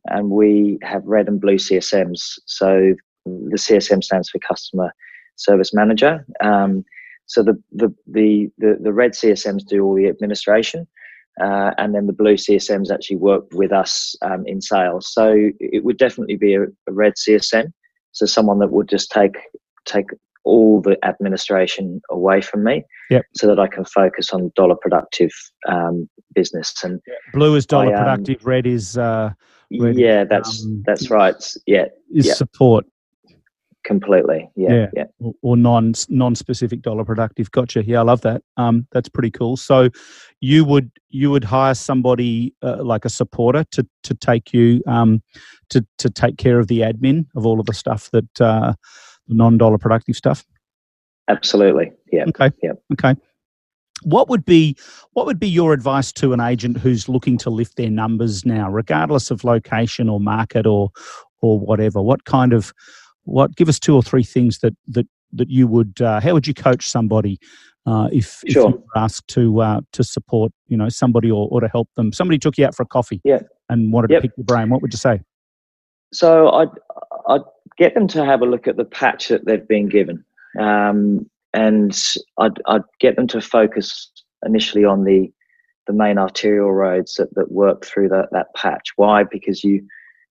and 0.07 0.31
we 0.31 0.79
have 0.83 1.05
red 1.05 1.29
and 1.29 1.41
blue 1.41 1.57
CSMs. 1.57 2.39
So 2.47 2.95
the 3.27 3.57
CSM 3.57 4.03
stands 4.03 4.29
for 4.29 4.39
Customer 4.41 4.93
Service 5.37 5.73
Manager. 5.73 6.27
Um, 6.43 6.85
so 7.27 7.43
the, 7.43 7.63
the 7.73 7.95
the 8.07 8.51
the 8.59 8.79
the 8.81 8.93
red 8.93 9.13
CSMs 9.13 9.65
do 9.67 9.85
all 9.85 9.95
the 9.95 10.09
administration. 10.09 10.87
Uh, 11.41 11.71
and 11.79 11.95
then 11.95 12.07
the 12.07 12.13
blue 12.13 12.35
CSMs 12.35 12.91
actually 12.93 13.17
work 13.17 13.45
with 13.53 13.73
us 13.73 14.15
um, 14.21 14.45
in 14.47 14.61
sales. 14.61 15.11
So 15.11 15.33
it 15.59 15.85
would 15.85 15.97
definitely 15.97 16.37
be 16.37 16.55
a, 16.55 16.65
a 16.65 16.93
red 16.93 17.15
CSM. 17.15 17.73
So 18.13 18.27
someone 18.27 18.59
that 18.59 18.73
would 18.73 18.89
just 18.89 19.11
take 19.11 19.37
take 19.87 20.07
all 20.45 20.81
the 20.81 20.97
administration 21.05 22.01
away 22.11 22.41
from 22.41 22.65
me 22.65 22.83
yep. 23.11 23.25
so 23.37 23.47
that 23.47 23.59
I 23.59 23.67
can 23.67 23.85
focus 23.85 24.33
on 24.33 24.51
dollar 24.57 24.75
productive 24.75 25.31
um, 25.69 26.09
business. 26.35 26.75
And 26.83 27.01
blue 27.33 27.55
is 27.55 27.67
dollar 27.67 27.95
I, 27.95 27.99
um, 27.99 28.05
productive, 28.05 28.47
red 28.47 28.67
is 28.67 28.97
uh, 28.97 29.33
red 29.79 29.97
yeah, 29.97 30.25
that's 30.25 30.65
um, 30.65 30.83
that's 30.87 31.11
right. 31.11 31.35
Yeah, 31.67 31.87
is 32.13 32.27
yeah. 32.27 32.35
support 32.35 32.87
completely. 33.91 34.49
Yeah, 34.55 34.73
yeah, 34.73 34.87
yeah. 34.95 35.05
Or, 35.19 35.33
or, 35.43 35.57
non 35.57 35.95
non 36.09 36.37
specific 36.37 36.81
dollar 36.81 37.05
productive. 37.05 37.51
Gotcha. 37.51 37.83
Yeah, 37.85 37.99
I 37.99 38.03
love 38.03 38.21
that. 38.21 38.41
Um, 38.57 38.87
that's 38.93 39.09
pretty 39.09 39.33
cool. 39.33 39.57
So, 39.57 39.89
you 40.41 40.65
would 40.65 40.93
you 41.09 41.33
would 41.33 41.43
hire 41.43 41.75
somebody 41.75 42.55
uh, 42.63 42.85
like 42.85 43.05
a 43.05 43.09
supporter 43.09 43.65
to 43.73 43.85
to 44.05 44.15
take 44.15 44.55
you 44.55 44.81
um 44.87 45.21
to 45.71 45.85
to 45.99 46.09
take 46.09 46.39
care 46.39 46.61
of 46.61 46.69
the 46.69 46.83
admin 46.83 47.27
of 47.35 47.45
all 47.45 47.59
of 47.59 47.67
the 47.67 47.75
stuff 47.75 48.09
that 48.13 48.41
uh, 48.41 48.75
non 49.27 49.59
dollar 49.59 49.77
productive 49.77 50.15
stuff. 50.15 50.47
Absolutely. 51.27 51.91
Yeah. 52.13 52.27
Okay. 52.29 52.53
Yeah. 52.63 52.73
Okay. 52.93 53.17
What 54.05 54.29
would 54.29 54.45
be 54.45 54.77
what 55.15 55.27
would 55.27 55.41
be 55.41 55.49
your 55.49 55.73
advice 55.73 56.13
to 56.13 56.33
an 56.33 56.41
agent 56.41 56.79
who's 56.79 57.09
looking 57.09 57.39
to 57.39 57.51
lift 57.51 57.77
their 57.77 57.91
numbers 57.91 58.47
now, 58.47 58.71
regardless 58.71 59.33
of 59.33 59.43
location 59.43 60.09
or 60.09 60.21
market 60.21 60.65
or 60.65 60.91
or 61.43 61.59
whatever? 61.59 62.01
What 62.01 62.25
kind 62.25 62.53
of 62.53 62.73
what 63.25 63.55
give 63.57 63.69
us 63.69 63.79
two 63.79 63.95
or 63.95 64.03
three 64.03 64.23
things 64.23 64.59
that 64.59 64.75
that 64.89 65.07
that 65.33 65.49
you 65.49 65.67
would 65.67 66.01
uh, 66.01 66.21
how 66.21 66.33
would 66.33 66.47
you 66.47 66.55
coach 66.55 66.89
somebody 66.89 67.39
uh, 67.87 68.09
if, 68.13 68.43
if 68.45 68.55
you 68.57 68.67
were 68.67 68.83
asked 68.97 69.27
to 69.29 69.61
uh, 69.61 69.81
to 69.93 70.05
support 70.05 70.53
you 70.67 70.77
know 70.77 70.89
somebody 70.89 71.31
or, 71.31 71.49
or 71.51 71.61
to 71.61 71.69
help 71.69 71.89
them? 71.97 72.13
Somebody 72.13 72.39
took 72.39 72.59
you 72.59 72.67
out 72.67 72.75
for 72.75 72.83
a 72.83 72.87
coffee 72.87 73.21
yeah. 73.25 73.41
and 73.69 73.93
wanted 73.93 74.11
yep. 74.11 74.23
to 74.23 74.29
pick 74.29 74.37
your 74.37 74.45
brain. 74.45 74.71
What 74.71 74.83
would 74.83 74.93
you 74.93 74.99
say? 74.99 75.21
So 76.13 76.51
i'd 76.51 76.69
i'd 77.29 77.43
get 77.79 77.95
them 77.95 78.09
to 78.09 78.25
have 78.25 78.43
a 78.43 78.45
look 78.45 78.67
at 78.67 78.77
the 78.77 78.85
patch 78.85 79.29
that 79.29 79.47
they've 79.47 79.67
been 79.69 79.89
given 79.89 80.25
um, 80.59 81.31
and 81.55 81.97
I'd, 82.39 82.61
I'd 82.67 82.83
get 82.99 83.17
them 83.17 83.27
to 83.29 83.41
focus 83.41 84.11
initially 84.45 84.85
on 84.85 85.05
the 85.05 85.33
the 85.87 85.93
main 85.93 86.19
arterial 86.19 86.73
roads 86.73 87.15
that, 87.15 87.35
that 87.35 87.51
work 87.51 87.85
through 87.85 88.09
that, 88.11 88.29
that 88.31 88.55
patch. 88.55 88.91
Why? 88.97 89.25
Because 89.25 89.65
you 89.65 89.85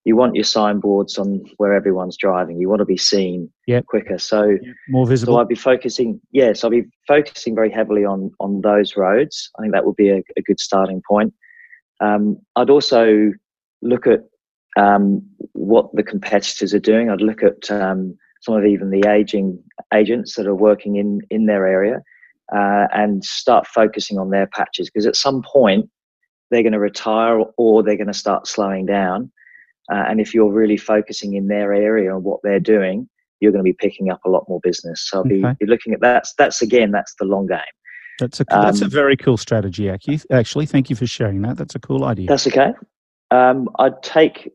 you 0.05 0.15
want 0.15 0.35
your 0.35 0.43
signboards 0.43 1.17
on 1.17 1.43
where 1.57 1.73
everyone's 1.73 2.17
driving. 2.17 2.59
You 2.59 2.69
want 2.69 2.79
to 2.79 2.85
be 2.85 2.97
seen 2.97 3.49
yep. 3.67 3.85
quicker. 3.85 4.17
So 4.17 4.45
yep. 4.61 4.75
more 4.87 5.05
visible. 5.05 5.33
So 5.35 5.39
I'd 5.39 5.47
be 5.47 5.55
focusing. 5.55 6.19
Yes, 6.31 6.63
I'll 6.63 6.69
be 6.69 6.85
focusing 7.07 7.53
very 7.53 7.71
heavily 7.71 8.05
on 8.05 8.31
on 8.39 8.61
those 8.61 8.95
roads. 8.95 9.49
I 9.57 9.61
think 9.61 9.73
that 9.73 9.85
would 9.85 9.95
be 9.95 10.09
a, 10.09 10.21
a 10.37 10.41
good 10.41 10.59
starting 10.59 11.01
point. 11.07 11.33
Um, 11.99 12.37
I'd 12.55 12.69
also 12.69 13.31
look 13.81 14.07
at 14.07 14.21
um, 14.77 15.21
what 15.53 15.93
the 15.93 16.03
competitors 16.03 16.73
are 16.73 16.79
doing. 16.79 17.09
I'd 17.09 17.21
look 17.21 17.43
at 17.43 17.69
um, 17.69 18.17
some 18.41 18.55
of 18.55 18.65
even 18.65 18.91
the 18.91 19.07
aging 19.07 19.61
agents 19.93 20.35
that 20.35 20.47
are 20.47 20.55
working 20.55 20.95
in 20.95 21.19
in 21.29 21.45
their 21.45 21.67
area 21.67 22.01
uh, 22.55 22.87
and 22.93 23.23
start 23.23 23.67
focusing 23.67 24.17
on 24.17 24.29
their 24.29 24.47
patches 24.47 24.89
because 24.89 25.05
at 25.05 25.15
some 25.15 25.41
point 25.43 25.89
they're 26.49 26.63
going 26.63 26.73
to 26.73 26.79
retire 26.79 27.43
or 27.57 27.83
they're 27.83 27.97
going 27.97 28.07
to 28.07 28.13
start 28.13 28.47
slowing 28.47 28.85
down 28.85 29.31
uh, 29.91 30.03
and 30.07 30.19
if 30.19 30.33
you're 30.33 30.51
really 30.51 30.77
focusing 30.77 31.33
in 31.33 31.47
their 31.47 31.73
area 31.73 32.13
and 32.13 32.23
what 32.23 32.39
they're 32.43 32.59
doing, 32.59 33.09
you're 33.39 33.51
going 33.51 33.63
to 33.63 33.69
be 33.69 33.73
picking 33.73 34.11
up 34.11 34.19
a 34.25 34.29
lot 34.29 34.45
more 34.47 34.59
business. 34.61 35.07
So 35.09 35.19
I'll 35.19 35.23
be, 35.23 35.43
okay. 35.43 35.55
be 35.59 35.65
looking 35.65 35.93
at 35.93 36.01
that. 36.01 36.27
That's 36.37 36.61
again, 36.61 36.91
that's 36.91 37.15
the 37.19 37.25
long 37.25 37.47
game. 37.47 37.59
That's 38.19 38.41
a 38.41 38.45
that's 38.49 38.81
a 38.81 38.85
um, 38.85 38.91
very 38.91 39.15
cool 39.15 39.37
strategy, 39.37 39.89
Actually, 39.89 40.65
thank 40.65 40.89
you 40.89 40.95
for 40.95 41.07
sharing 41.07 41.41
that. 41.43 41.57
That's 41.57 41.75
a 41.75 41.79
cool 41.79 42.03
idea. 42.03 42.27
That's 42.27 42.47
okay. 42.47 42.73
Um, 43.31 43.69
I'd 43.79 44.01
take 44.03 44.51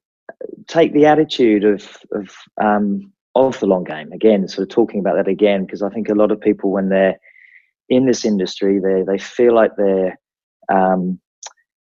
take 0.67 0.93
the 0.93 1.07
attitude 1.07 1.65
of 1.65 1.97
of 2.13 2.37
um, 2.63 3.11
of 3.35 3.59
the 3.61 3.67
long 3.67 3.85
game 3.85 4.13
again. 4.13 4.47
Sort 4.49 4.69
of 4.69 4.75
talking 4.75 5.01
about 5.01 5.17
that 5.17 5.29
again 5.29 5.65
because 5.65 5.83
I 5.83 5.89
think 5.89 6.11
a 6.11 6.15
lot 6.15 6.31
of 6.31 6.41
people 6.41 6.71
when 6.73 6.91
they're 6.91 7.19
in 7.89 8.05
this 8.05 8.25
industry, 8.25 8.81
they 8.81 9.03
they 9.03 9.19
feel 9.19 9.55
like 9.55 9.73
they're 9.79 10.19
um, 10.71 11.19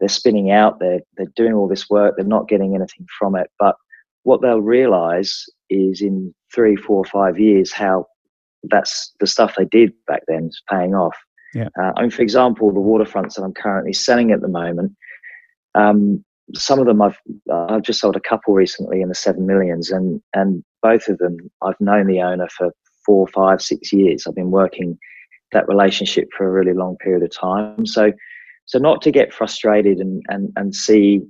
they're 0.04 0.10
spinning 0.10 0.52
out, 0.52 0.80
they're, 0.80 1.00
they're 1.16 1.32
doing 1.38 1.54
all 1.54 1.70
this 1.70 1.90
work, 1.90 2.16
they're 2.18 2.26
not 2.26 2.50
getting 2.50 2.76
anything 2.76 3.08
from 3.18 3.38
it. 3.38 3.50
But 3.58 3.78
what 4.24 4.42
they'll 4.42 4.60
realize 4.60 5.46
is 5.70 6.02
in 6.02 6.36
three, 6.54 6.76
four, 6.76 7.06
five 7.06 7.40
years, 7.40 7.72
how 7.72 8.08
that's 8.64 9.14
the 9.22 9.28
stuff 9.28 9.56
they 9.58 9.64
did 9.64 9.94
back 10.06 10.24
then 10.28 10.48
is 10.48 10.62
paying 10.70 10.94
off. 10.94 11.16
Yeah. 11.54 11.70
Uh, 11.82 11.94
I 11.96 12.02
mean, 12.02 12.12
for 12.12 12.22
example, 12.22 12.74
the 12.74 12.82
waterfronts 12.82 13.36
that 13.36 13.44
I'm 13.44 13.54
currently 13.54 13.94
selling 13.94 14.34
at 14.34 14.42
the 14.42 14.50
moment, 14.50 14.92
um, 15.74 16.26
some 16.54 16.80
of 16.80 16.86
them 16.86 17.02
I've 17.02 17.18
I've 17.50 17.84
just 17.84 18.02
sold 18.02 18.18
a 18.18 18.30
couple 18.30 18.54
recently 18.54 19.00
in 19.00 19.08
the 19.08 19.16
seven 19.16 19.48
millions, 19.48 19.90
and 19.90 20.22
and 20.34 20.66
both 20.82 21.08
of 21.08 21.18
them 21.20 21.38
I've 21.62 21.80
known 21.80 22.08
the 22.08 22.20
owner 22.22 22.50
for 22.50 22.72
four, 23.06 23.26
five, 23.28 23.62
six 23.62 23.94
years. 23.94 24.28
I've 24.28 24.36
been 24.36 24.52
working 24.52 24.98
that 25.54 25.68
relationship 25.70 26.28
for 26.36 26.46
a 26.46 26.52
really 26.52 26.74
long 26.74 26.98
period 26.98 27.24
of 27.24 27.32
time. 27.32 27.86
So 27.86 28.12
so 28.74 28.80
not 28.80 29.04
to 29.04 29.12
get 29.12 29.32
frustrated 29.32 30.00
and 30.00 30.24
and 30.30 30.52
and 30.56 30.74
see 30.74 31.22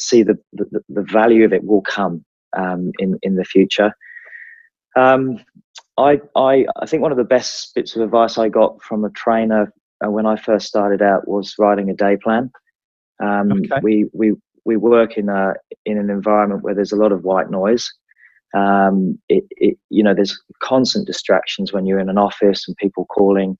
see 0.00 0.24
the 0.24 0.36
the, 0.52 0.82
the 0.88 1.02
value 1.02 1.44
of 1.44 1.52
it 1.52 1.62
will 1.62 1.82
come 1.82 2.24
um, 2.58 2.90
in 2.98 3.16
in 3.22 3.36
the 3.36 3.44
future. 3.44 3.92
Um, 4.96 5.38
I, 5.96 6.20
I 6.34 6.66
I 6.82 6.86
think 6.86 7.00
one 7.00 7.12
of 7.12 7.18
the 7.18 7.32
best 7.36 7.76
bits 7.76 7.94
of 7.94 8.02
advice 8.02 8.38
I 8.38 8.48
got 8.48 8.82
from 8.82 9.04
a 9.04 9.10
trainer 9.10 9.72
uh, 10.04 10.10
when 10.10 10.26
I 10.26 10.34
first 10.34 10.66
started 10.66 11.00
out 11.00 11.28
was 11.28 11.54
writing 11.60 11.90
a 11.90 11.94
day 11.94 12.16
plan. 12.16 12.50
Um, 13.22 13.52
okay. 13.52 13.78
We 13.84 14.06
we 14.12 14.32
we 14.64 14.76
work 14.76 15.16
in 15.16 15.28
a 15.28 15.54
in 15.86 15.96
an 15.96 16.10
environment 16.10 16.64
where 16.64 16.74
there's 16.74 16.92
a 16.92 17.02
lot 17.04 17.12
of 17.12 17.22
white 17.22 17.50
noise. 17.50 17.88
Um, 18.52 19.16
it, 19.28 19.44
it, 19.50 19.78
you 19.90 20.02
know 20.02 20.12
there's 20.12 20.36
constant 20.60 21.06
distractions 21.06 21.72
when 21.72 21.86
you're 21.86 22.00
in 22.00 22.10
an 22.10 22.18
office 22.18 22.66
and 22.66 22.76
people 22.78 23.04
calling 23.04 23.56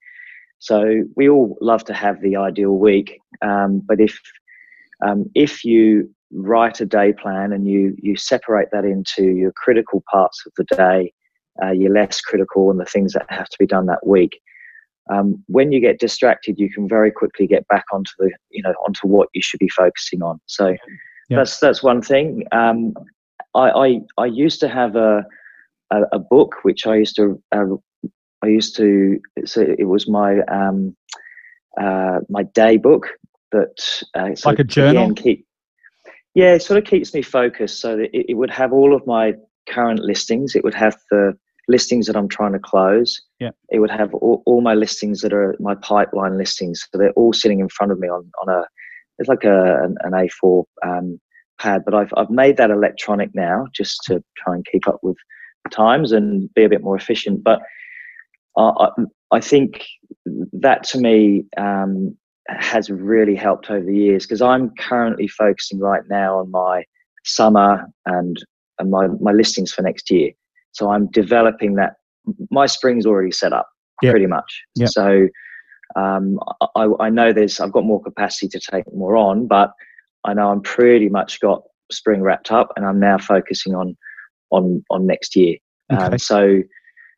so 0.61 1.05
we 1.17 1.29
all 1.29 1.57
love 1.61 1.85
to 1.85 1.95
have 1.95 2.21
the 2.21 2.37
ideal 2.37 2.77
week, 2.77 3.19
um, 3.43 3.83
but 3.87 3.99
if 3.99 4.21
um, 5.05 5.25
if 5.35 5.65
you 5.65 6.15
write 6.33 6.81
a 6.81 6.87
day 6.87 7.15
plan 7.15 7.53
and 7.53 7.67
you 7.67 7.97
you 7.99 8.15
separate 8.15 8.69
that 8.71 8.85
into 8.85 9.25
your 9.25 9.53
critical 9.53 10.05
parts 10.11 10.45
of 10.47 10.53
the 10.59 10.77
day, 10.77 11.13
uh, 11.65 11.71
your 11.71 11.91
less 11.91 12.21
critical, 12.21 12.71
and 12.71 12.79
the 12.79 12.85
things 12.85 13.15
that 13.15 13.25
have 13.31 13.49
to 13.49 13.57
be 13.59 13.67
done 13.67 13.87
that 13.87 14.07
week. 14.07 14.39
Um, 15.11 15.43
when 15.47 15.73
you 15.73 15.81
get 15.81 15.99
distracted, 15.99 16.59
you 16.59 16.71
can 16.71 16.87
very 16.87 17.11
quickly 17.11 17.47
get 17.47 17.67
back 17.69 17.85
onto 17.91 18.13
the 18.19 18.31
you 18.51 18.63
know 18.63 18.75
onto 18.87 19.09
what 19.09 19.31
you 19.33 19.41
should 19.41 19.61
be 19.61 19.71
focusing 19.71 20.23
on. 20.23 20.41
So 20.45 20.77
yeah. 21.31 21.39
that's 21.39 21.59
that's 21.59 21.83
one 21.83 22.03
thing. 22.03 22.45
Um, 22.53 22.93
I, 23.55 23.71
I, 23.71 24.01
I 24.19 24.27
used 24.27 24.61
to 24.61 24.69
have 24.69 24.95
a 24.95 25.25
a, 25.91 26.03
a 26.13 26.19
book 26.19 26.57
which 26.65 26.87
I 26.87 26.97
used 26.97 27.17
to 27.17 27.43
uh, 27.51 27.65
I 28.43 28.49
used 28.49 28.77
to. 28.77 29.21
So 29.45 29.61
it 29.61 29.87
was 29.87 30.09
my 30.09 30.41
um, 30.43 30.97
uh, 31.81 32.21
my 32.29 32.43
day 32.43 32.77
book 32.77 33.09
that 33.53 34.03
uh, 34.15 34.31
like 34.45 34.59
a 34.59 34.65
journal. 34.65 35.15
Keep, 35.15 35.47
yeah, 36.35 36.55
it 36.55 36.63
sort 36.63 36.79
of 36.79 36.85
keeps 36.85 37.13
me 37.13 37.23
focused. 37.23 37.81
So 37.81 37.97
that 37.97 38.15
it, 38.15 38.27
it, 38.31 38.35
would 38.35 38.51
have 38.51 38.73
all 38.73 38.95
of 38.95 39.07
my 39.07 39.35
current 39.69 40.01
listings. 40.01 40.55
It 40.55 40.65
would 40.65 40.75
have 40.75 40.97
the 41.11 41.37
listings 41.69 42.07
that 42.07 42.17
I'm 42.17 42.29
trying 42.29 42.53
to 42.53 42.59
close. 42.59 43.21
Yeah. 43.39 43.51
It 43.71 43.81
would 43.81 43.91
have 43.91 44.15
all, 44.15 44.43
all 44.47 44.61
my 44.61 44.75
listings 44.75 45.21
that 45.21 45.33
are 45.33 45.57
my 45.61 45.75
pipeline 45.77 46.39
listings. 46.39 46.87
So 46.91 46.99
they're 46.99 47.13
all 47.13 47.33
sitting 47.33 47.61
in 47.61 47.69
front 47.69 47.93
of 47.93 47.99
me 47.99 48.09
on 48.09 48.31
on 48.43 48.49
a 48.49 48.65
it's 49.19 49.29
like 49.29 49.45
a 49.45 49.83
an, 49.83 49.97
an 50.01 50.13
A4 50.13 50.65
um, 50.87 51.21
pad. 51.59 51.83
But 51.85 51.95
I've 51.95 52.13
I've 52.17 52.31
made 52.31 52.57
that 52.57 52.71
electronic 52.71 53.35
now 53.35 53.67
just 53.75 54.03
to 54.05 54.23
try 54.37 54.55
and 54.55 54.67
keep 54.67 54.89
up 54.89 55.01
with 55.03 55.17
times 55.71 56.13
and 56.13 56.53
be 56.55 56.65
a 56.65 56.69
bit 56.69 56.83
more 56.83 56.97
efficient. 56.97 57.45
But 57.45 57.61
I, 58.57 58.89
I 59.33 59.41
think 59.41 59.87
that 60.53 60.83
to 60.85 60.99
me 60.99 61.45
um, 61.57 62.17
has 62.49 62.91
really 62.91 63.35
helped 63.35 63.71
over 63.71 63.85
the 63.85 63.97
years 63.97 64.27
because 64.27 64.43
I'm 64.43 64.71
currently 64.79 65.29
focusing 65.29 65.79
right 65.79 66.03
now 66.09 66.39
on 66.39 66.51
my 66.51 66.85
summer 67.25 67.87
and 68.07 68.37
and 68.79 68.91
my 68.91 69.09
my 69.21 69.33
listings 69.33 69.73
for 69.73 69.83
next 69.83 70.11
year. 70.11 70.31
So 70.73 70.91
I'm 70.91 71.09
developing 71.11 71.75
that. 71.77 71.95
My 72.51 72.67
spring's 72.67 73.07
already 73.07 73.33
set 73.33 73.53
up, 73.53 73.69
yep. 74.03 74.13
pretty 74.13 74.27
much. 74.27 74.63
Yep. 74.77 74.89
So 74.91 75.29
um, 75.97 76.39
I, 76.77 76.89
I 77.01 77.11
know 77.11 77.33
there's 77.33 77.61
I've 77.61 77.73
got 77.73 77.85
more 77.85 78.03
capacity 78.03 78.49
to 78.49 78.61
take 78.61 78.85
more 78.95 79.17
on, 79.17 79.47
but 79.47 79.73
I 80.25 80.35
know 80.35 80.51
I'm 80.51 80.63
pretty 80.63 81.09
much 81.09 81.41
got 81.41 81.63
spring 81.91 82.23
wrapped 82.23 82.53
up, 82.53 82.73
and 82.77 82.85
I'm 82.85 83.01
now 83.01 83.19
focusing 83.19 83.75
on 83.75 83.97
on 84.51 84.85
on 84.91 85.07
next 85.07 85.37
year. 85.37 85.57
Um, 85.91 85.99
okay. 85.99 86.07
Um, 86.07 86.19
so 86.19 86.63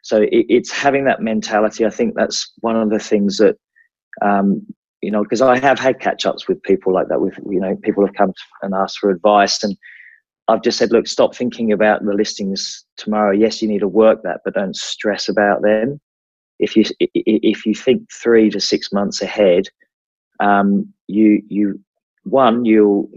so 0.02 0.22
it, 0.22 0.46
it's 0.48 0.70
having 0.70 1.04
that 1.04 1.22
mentality. 1.22 1.84
I 1.86 1.90
think 1.90 2.14
that's 2.14 2.52
one 2.60 2.76
of 2.76 2.90
the 2.90 2.98
things 2.98 3.38
that 3.38 3.56
um, 4.20 4.66
you 5.00 5.10
know 5.10 5.22
because 5.22 5.42
I 5.42 5.58
have 5.58 5.78
had 5.78 6.00
catch 6.00 6.26
ups 6.26 6.46
with 6.46 6.62
people 6.62 6.92
like 6.92 7.08
that. 7.08 7.20
With 7.20 7.38
you 7.48 7.60
know 7.60 7.76
people 7.82 8.04
have 8.04 8.14
come 8.14 8.32
and 8.62 8.74
asked 8.74 8.98
for 8.98 9.10
advice, 9.10 9.62
and 9.62 9.76
I've 10.48 10.62
just 10.62 10.78
said, 10.78 10.92
look, 10.92 11.06
stop 11.06 11.34
thinking 11.34 11.72
about 11.72 12.04
the 12.04 12.12
listings 12.12 12.84
tomorrow. 12.96 13.32
Yes, 13.32 13.62
you 13.62 13.68
need 13.68 13.80
to 13.80 13.88
work 13.88 14.22
that, 14.24 14.40
but 14.44 14.54
don't 14.54 14.76
stress 14.76 15.28
about 15.28 15.62
them 15.62 16.00
if 16.62 16.76
you 16.76 16.84
if 17.00 17.66
you 17.66 17.74
think 17.74 18.10
three 18.12 18.48
to 18.48 18.60
six 18.60 18.92
months 18.92 19.20
ahead, 19.20 19.64
um, 20.40 20.92
you 21.08 21.42
you 21.48 21.80
one 22.22 22.64
you'll 22.64 23.10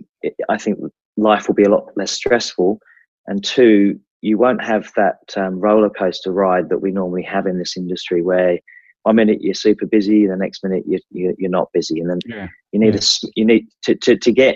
I 0.49 0.57
think 0.57 0.79
life 1.15 1.47
will 1.47 1.55
be 1.55 1.63
a 1.63 1.69
lot 1.69 1.91
less 1.95 2.11
stressful, 2.11 2.79
and 3.27 3.43
two 3.43 3.99
you 4.25 4.39
won't 4.39 4.63
have 4.63 4.91
that 4.95 5.19
um, 5.37 5.59
roller 5.59 5.89
coaster 5.89 6.31
ride 6.31 6.69
that 6.69 6.79
we 6.79 6.89
normally 6.89 7.21
have 7.21 7.45
in 7.45 7.59
this 7.59 7.77
industry 7.77 8.23
where 8.23 8.57
one 9.03 9.17
minute 9.17 9.37
you're 9.39 9.53
super 9.53 9.85
busy, 9.85 10.25
the 10.25 10.35
next 10.35 10.63
minute 10.63 10.83
you, 10.87 10.99
you 11.11 11.35
you're 11.37 11.51
not 11.51 11.69
busy, 11.73 11.99
and 11.99 12.09
then 12.09 12.19
yeah. 12.25 12.47
you 12.71 12.79
need 12.79 12.95
yeah. 12.95 12.99
to 12.99 13.31
you 13.35 13.45
need 13.45 13.67
to 13.83 13.93
to, 13.93 14.17
to 14.17 14.31
get 14.31 14.55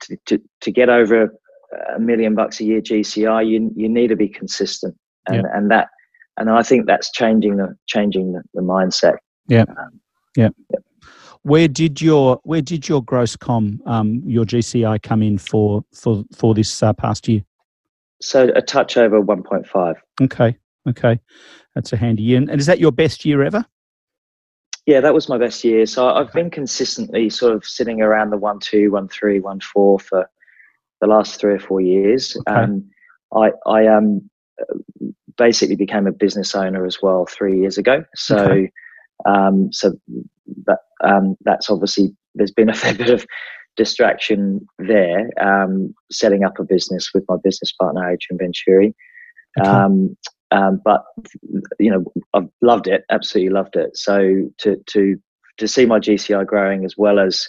to, 0.00 0.18
to, 0.26 0.42
to 0.60 0.72
get 0.72 0.88
over 0.88 1.32
a 1.94 2.00
million 2.00 2.34
bucks 2.34 2.58
a 2.58 2.64
year 2.64 2.80
GCI, 2.80 3.48
you 3.48 3.70
you 3.76 3.88
need 3.88 4.08
to 4.08 4.16
be 4.16 4.28
consistent, 4.28 4.96
and 5.28 5.36
yeah. 5.36 5.56
and 5.56 5.70
that 5.70 5.86
and 6.36 6.50
I 6.50 6.64
think 6.64 6.86
that's 6.86 7.12
changing 7.12 7.58
the 7.58 7.76
changing 7.86 8.32
the, 8.32 8.42
the 8.54 8.60
mindset. 8.60 9.18
Yeah, 9.46 9.66
um, 9.68 10.00
yeah. 10.36 10.48
yeah. 10.72 10.80
Where 11.42 11.68
did 11.68 12.02
your 12.02 12.40
where 12.42 12.60
did 12.60 12.88
your 12.88 13.04
gross 13.04 13.36
com 13.36 13.80
um, 13.86 14.20
your 14.26 14.44
GCI 14.44 15.00
come 15.02 15.22
in 15.22 15.38
for 15.38 15.84
for 15.94 16.24
for 16.34 16.54
this 16.54 16.82
uh, 16.82 16.92
past 16.92 17.28
year? 17.28 17.44
So 18.20 18.50
a 18.54 18.62
touch 18.62 18.96
over 18.96 19.20
one 19.20 19.42
point 19.42 19.66
five. 19.66 19.96
Okay, 20.20 20.56
okay, 20.88 21.20
that's 21.74 21.92
a 21.92 21.96
handy 21.96 22.22
year. 22.22 22.38
And 22.38 22.50
is 22.50 22.66
that 22.66 22.80
your 22.80 22.92
best 22.92 23.24
year 23.24 23.42
ever? 23.42 23.64
Yeah, 24.86 25.00
that 25.00 25.14
was 25.14 25.28
my 25.28 25.36
best 25.36 25.64
year. 25.64 25.84
So 25.86 26.08
I've 26.08 26.32
been 26.32 26.50
consistently 26.50 27.28
sort 27.28 27.54
of 27.54 27.64
sitting 27.64 28.00
around 28.00 28.30
the 28.30 28.36
one 28.36 28.60
two, 28.60 28.92
one 28.92 29.08
three, 29.08 29.40
one 29.40 29.60
four 29.60 29.98
for 29.98 30.30
the 31.00 31.06
last 31.06 31.40
three 31.40 31.54
or 31.54 31.58
four 31.58 31.80
years. 31.80 32.36
Okay. 32.48 32.58
Um, 32.58 32.88
I 33.34 33.50
I 33.66 33.86
um 33.88 34.30
basically 35.36 35.76
became 35.76 36.06
a 36.06 36.12
business 36.12 36.54
owner 36.54 36.86
as 36.86 36.98
well 37.02 37.26
three 37.26 37.60
years 37.60 37.78
ago. 37.78 38.04
So, 38.14 38.36
okay. 38.36 38.72
um, 39.26 39.72
so 39.72 39.92
that 40.66 40.78
um, 41.04 41.36
that's 41.42 41.70
obviously 41.70 42.14
there's 42.34 42.52
been 42.52 42.70
a 42.70 42.74
fair 42.82 42.94
bit 42.94 43.10
of 43.10 43.26
distraction 43.76 44.66
there. 44.78 45.30
Um, 45.40 45.94
setting 46.10 46.44
up 46.44 46.58
a 46.58 46.64
business 46.64 47.10
with 47.14 47.24
my 47.28 47.36
business 47.42 47.72
partner 47.72 48.02
Adrian 48.10 48.38
Venturi. 48.38 48.94
Okay. 49.58 49.68
Um, 49.68 50.16
um, 50.52 50.80
but 50.84 51.04
you 51.78 51.90
know, 51.90 52.04
I've 52.34 52.48
loved 52.62 52.86
it, 52.86 53.04
absolutely 53.10 53.52
loved 53.52 53.76
it. 53.76 53.96
So 53.96 54.50
to 54.58 54.76
to 54.86 55.20
to 55.58 55.68
see 55.68 55.86
my 55.86 55.98
GCI 55.98 56.46
growing 56.46 56.84
as 56.84 56.96
well 56.96 57.18
as 57.18 57.48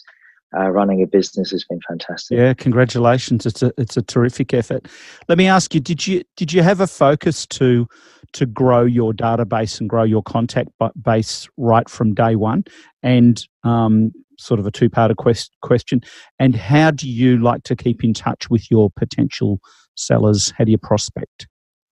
uh, 0.56 0.70
running 0.70 1.02
a 1.02 1.08
business 1.08 1.52
has 1.52 1.64
been 1.66 1.80
fantastic. 1.88 2.38
Yeah, 2.38 2.54
congratulations! 2.54 3.46
It's 3.46 3.62
a 3.62 3.74
it's 3.78 3.98
a 3.98 4.02
terrific 4.02 4.54
effort. 4.54 4.88
Let 5.28 5.38
me 5.38 5.48
ask 5.48 5.74
you: 5.74 5.80
Did 5.80 6.08
you 6.08 6.24
did 6.36 6.54
you 6.54 6.62
have 6.62 6.80
a 6.80 6.88
focus 6.88 7.46
to 7.48 7.88
to 8.34 8.46
grow 8.46 8.84
your 8.84 9.14
database 9.14 9.80
and 9.80 9.90
grow 9.90 10.04
your 10.04 10.24
contact 10.24 10.70
base 11.02 11.48
right 11.58 11.90
from 11.90 12.14
day 12.14 12.36
one? 12.36 12.64
And 13.04 13.46
um, 13.64 14.12
sort 14.40 14.60
of 14.60 14.66
a 14.66 14.72
two 14.72 14.90
part 14.90 15.16
quest, 15.18 15.52
question. 15.62 16.02
And 16.40 16.56
how 16.56 16.92
do 16.92 17.10
you 17.10 17.38
like 17.38 17.64
to 17.64 17.76
keep 17.76 18.04
in 18.04 18.14
touch 18.14 18.50
with 18.50 18.70
your 18.72 18.90
potential 18.90 19.60
sellers? 19.96 20.54
How 20.58 20.64
do 20.64 20.72
you 20.72 20.78
prospect? 20.78 21.48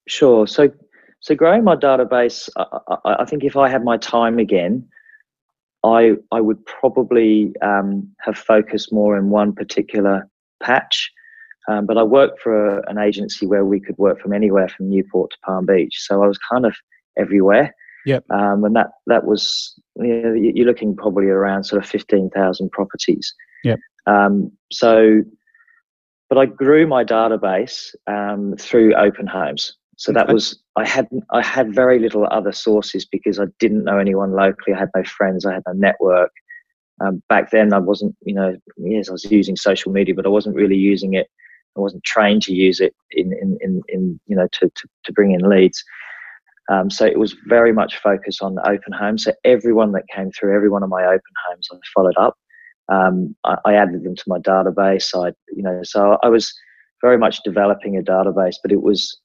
Sure. 0.07 0.47
So 0.47 0.69
so 1.19 1.35
growing 1.35 1.63
my 1.63 1.75
database, 1.75 2.49
I, 2.55 2.79
I, 2.87 3.15
I 3.19 3.25
think 3.25 3.43
if 3.43 3.57
I 3.57 3.69
had 3.69 3.83
my 3.83 3.97
time 3.97 4.39
again. 4.39 4.87
I 5.85 6.15
I 6.31 6.41
would 6.41 6.65
probably 6.65 7.53
um, 7.61 8.09
have 8.21 8.37
focused 8.37 8.91
more 8.91 9.17
in 9.17 9.29
one 9.29 9.53
particular 9.53 10.27
patch. 10.61 11.11
Um, 11.67 11.85
but 11.85 11.97
I 11.97 12.03
worked 12.03 12.41
for 12.41 12.77
a, 12.77 12.89
an 12.89 12.97
agency 12.97 13.47
where 13.47 13.65
we 13.65 13.79
could 13.79 13.97
work 13.97 14.21
from 14.21 14.33
anywhere 14.33 14.69
from 14.69 14.89
Newport 14.89 15.31
to 15.31 15.37
Palm 15.45 15.65
Beach, 15.65 15.95
so 15.97 16.23
I 16.23 16.27
was 16.27 16.37
kind 16.37 16.65
of 16.65 16.75
everywhere. 17.17 17.73
Yep. 18.05 18.25
Um, 18.29 18.63
and 18.63 18.75
that 18.75 18.91
that 19.07 19.25
was 19.25 19.73
you 19.95 20.21
know, 20.21 20.33
you're 20.33 20.67
looking 20.67 20.95
probably 20.95 21.25
around 21.25 21.63
sort 21.63 21.83
of 21.83 21.89
fifteen 21.89 22.29
thousand 22.29 22.71
properties. 22.71 23.33
Yep. 23.63 23.79
Um, 24.05 24.51
so, 24.71 25.21
but 26.29 26.37
I 26.37 26.45
grew 26.45 26.85
my 26.85 27.03
database 27.03 27.95
um, 28.05 28.55
through 28.59 28.93
open 28.95 29.25
homes. 29.25 29.75
So 29.97 30.11
that 30.11 30.31
was 30.31 30.59
I 30.75 30.85
had 30.85 31.07
I 31.31 31.41
had 31.41 31.73
very 31.73 31.99
little 31.99 32.27
other 32.29 32.51
sources 32.51 33.05
because 33.05 33.39
I 33.39 33.45
didn't 33.59 33.85
know 33.85 33.97
anyone 33.97 34.33
locally. 34.33 34.75
I 34.75 34.79
had 34.79 34.89
no 34.95 35.03
friends. 35.03 35.45
I 35.45 35.53
had 35.53 35.63
no 35.67 35.73
network. 35.73 36.31
Um, 37.01 37.21
back 37.29 37.51
then, 37.51 37.73
I 37.73 37.79
wasn't 37.79 38.15
you 38.21 38.33
know 38.33 38.55
yes 38.77 39.09
I 39.09 39.13
was 39.13 39.25
using 39.25 39.55
social 39.55 39.91
media, 39.91 40.13
but 40.13 40.25
I 40.25 40.29
wasn't 40.29 40.55
really 40.55 40.75
using 40.75 41.13
it. 41.13 41.27
I 41.77 41.79
wasn't 41.79 42.03
trained 42.03 42.41
to 42.43 42.53
use 42.53 42.79
it 42.79 42.93
in 43.11 43.33
in 43.41 43.57
in, 43.61 43.81
in 43.87 44.19
you 44.27 44.35
know 44.35 44.47
to, 44.53 44.69
to 44.69 44.87
to 45.05 45.13
bring 45.13 45.31
in 45.31 45.47
leads. 45.47 45.83
Um, 46.69 46.89
so 46.89 47.05
it 47.05 47.19
was 47.19 47.35
very 47.45 47.71
much 47.71 47.97
focused 47.97 48.41
on 48.41 48.57
open 48.65 48.91
homes. 48.91 49.23
So 49.23 49.33
everyone 49.43 49.91
that 49.91 50.03
came 50.13 50.31
through, 50.31 50.55
every 50.55 50.69
one 50.69 50.81
of 50.81 50.89
my 50.89 51.03
open 51.05 51.21
homes, 51.47 51.69
I 51.71 51.77
followed 51.93 52.17
up. 52.17 52.35
Um, 52.89 53.35
I, 53.43 53.57
I, 53.65 53.73
added 53.75 54.03
them 54.03 54.15
to 54.15 54.23
my 54.27 54.39
database. 54.39 55.13
I, 55.15 55.33
you 55.55 55.61
know, 55.61 55.81
so 55.83 56.17
I 56.23 56.29
was 56.29 56.53
very 57.01 57.17
much 57.17 57.41
developing 57.43 57.97
a 57.97 58.01
database, 58.01 58.55
but 58.61 58.71
it 58.71 58.81
was 58.81 59.19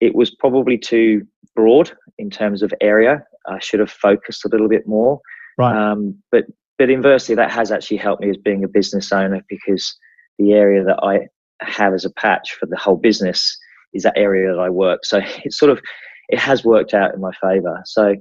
it 0.00 0.14
was 0.14 0.30
probably 0.30 0.78
too 0.78 1.26
broad 1.54 1.92
in 2.18 2.30
terms 2.30 2.62
of 2.62 2.72
area. 2.80 3.24
I 3.48 3.58
should 3.60 3.80
have 3.80 3.90
focused 3.90 4.44
a 4.44 4.48
little 4.48 4.68
bit 4.68 4.86
more. 4.86 5.20
Right. 5.56 5.74
Um, 5.74 6.16
but 6.30 6.44
but 6.78 6.90
inversely, 6.90 7.34
that 7.34 7.50
has 7.50 7.72
actually 7.72 7.96
helped 7.96 8.22
me 8.22 8.30
as 8.30 8.36
being 8.36 8.62
a 8.62 8.68
business 8.68 9.10
owner 9.10 9.42
because 9.48 9.96
the 10.38 10.52
area 10.52 10.84
that 10.84 11.00
I 11.02 11.28
have 11.60 11.92
as 11.92 12.04
a 12.04 12.10
patch 12.10 12.52
for 12.52 12.66
the 12.66 12.76
whole 12.76 12.96
business 12.96 13.58
is 13.92 14.04
that 14.04 14.16
area 14.16 14.52
that 14.52 14.60
I 14.60 14.70
work. 14.70 15.04
So 15.04 15.20
it's 15.44 15.58
sort 15.58 15.70
of 15.70 15.80
it 16.28 16.38
has 16.38 16.64
worked 16.64 16.94
out 16.94 17.14
in 17.14 17.20
my 17.20 17.32
favor. 17.40 17.82
So 17.84 18.14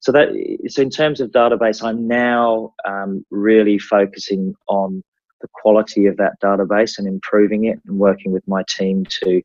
so 0.00 0.10
that 0.10 0.28
so 0.68 0.82
in 0.82 0.90
terms 0.90 1.20
of 1.20 1.30
database, 1.30 1.82
I'm 1.82 2.08
now 2.08 2.74
um, 2.84 3.24
really 3.30 3.78
focusing 3.78 4.54
on 4.68 5.02
the 5.40 5.48
quality 5.52 6.06
of 6.06 6.16
that 6.16 6.40
database 6.42 6.98
and 6.98 7.06
improving 7.06 7.64
it 7.64 7.78
and 7.86 7.98
working 7.98 8.32
with 8.32 8.46
my 8.48 8.64
team 8.68 9.04
to 9.22 9.42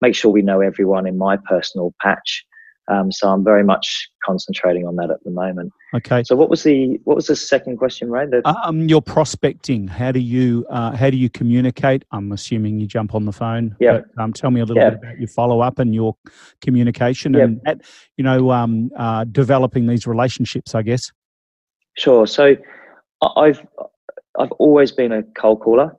make 0.00 0.14
sure 0.14 0.30
we 0.30 0.42
know 0.42 0.60
everyone 0.60 1.06
in 1.06 1.18
my 1.18 1.36
personal 1.36 1.94
patch. 2.00 2.44
Um, 2.90 3.12
so 3.12 3.28
I'm 3.28 3.44
very 3.44 3.62
much 3.62 4.08
concentrating 4.24 4.86
on 4.86 4.96
that 4.96 5.10
at 5.10 5.22
the 5.22 5.30
moment. 5.30 5.72
Okay. 5.94 6.22
So 6.24 6.34
what 6.34 6.48
was 6.48 6.62
the 6.62 6.98
what 7.04 7.16
was 7.16 7.26
the 7.26 7.36
second 7.36 7.76
question, 7.76 8.10
Ray? 8.10 8.26
The- 8.26 8.46
um, 8.48 8.88
your 8.88 9.02
prospecting. 9.02 9.86
How 9.88 10.10
do 10.10 10.20
you 10.20 10.64
uh, 10.70 10.96
how 10.96 11.10
do 11.10 11.18
you 11.18 11.28
communicate? 11.28 12.04
I'm 12.12 12.32
assuming 12.32 12.80
you 12.80 12.86
jump 12.86 13.14
on 13.14 13.26
the 13.26 13.32
phone. 13.32 13.76
Yeah. 13.78 14.00
Um, 14.16 14.32
tell 14.32 14.50
me 14.50 14.62
a 14.62 14.64
little 14.64 14.82
bit 14.82 14.94
about 14.94 15.18
your 15.18 15.28
follow 15.28 15.60
up 15.60 15.78
and 15.78 15.94
your 15.94 16.16
communication 16.62 17.34
and 17.34 17.60
at, 17.66 17.82
you 18.16 18.24
know 18.24 18.50
um, 18.52 18.90
uh, 18.96 19.24
developing 19.24 19.86
these 19.86 20.06
relationships. 20.06 20.74
I 20.74 20.80
guess. 20.80 21.12
Sure. 21.98 22.26
So 22.26 22.56
I've 23.36 23.66
I've 24.38 24.52
always 24.52 24.92
been 24.92 25.12
a 25.12 25.22
cold 25.22 25.60
caller. 25.60 25.94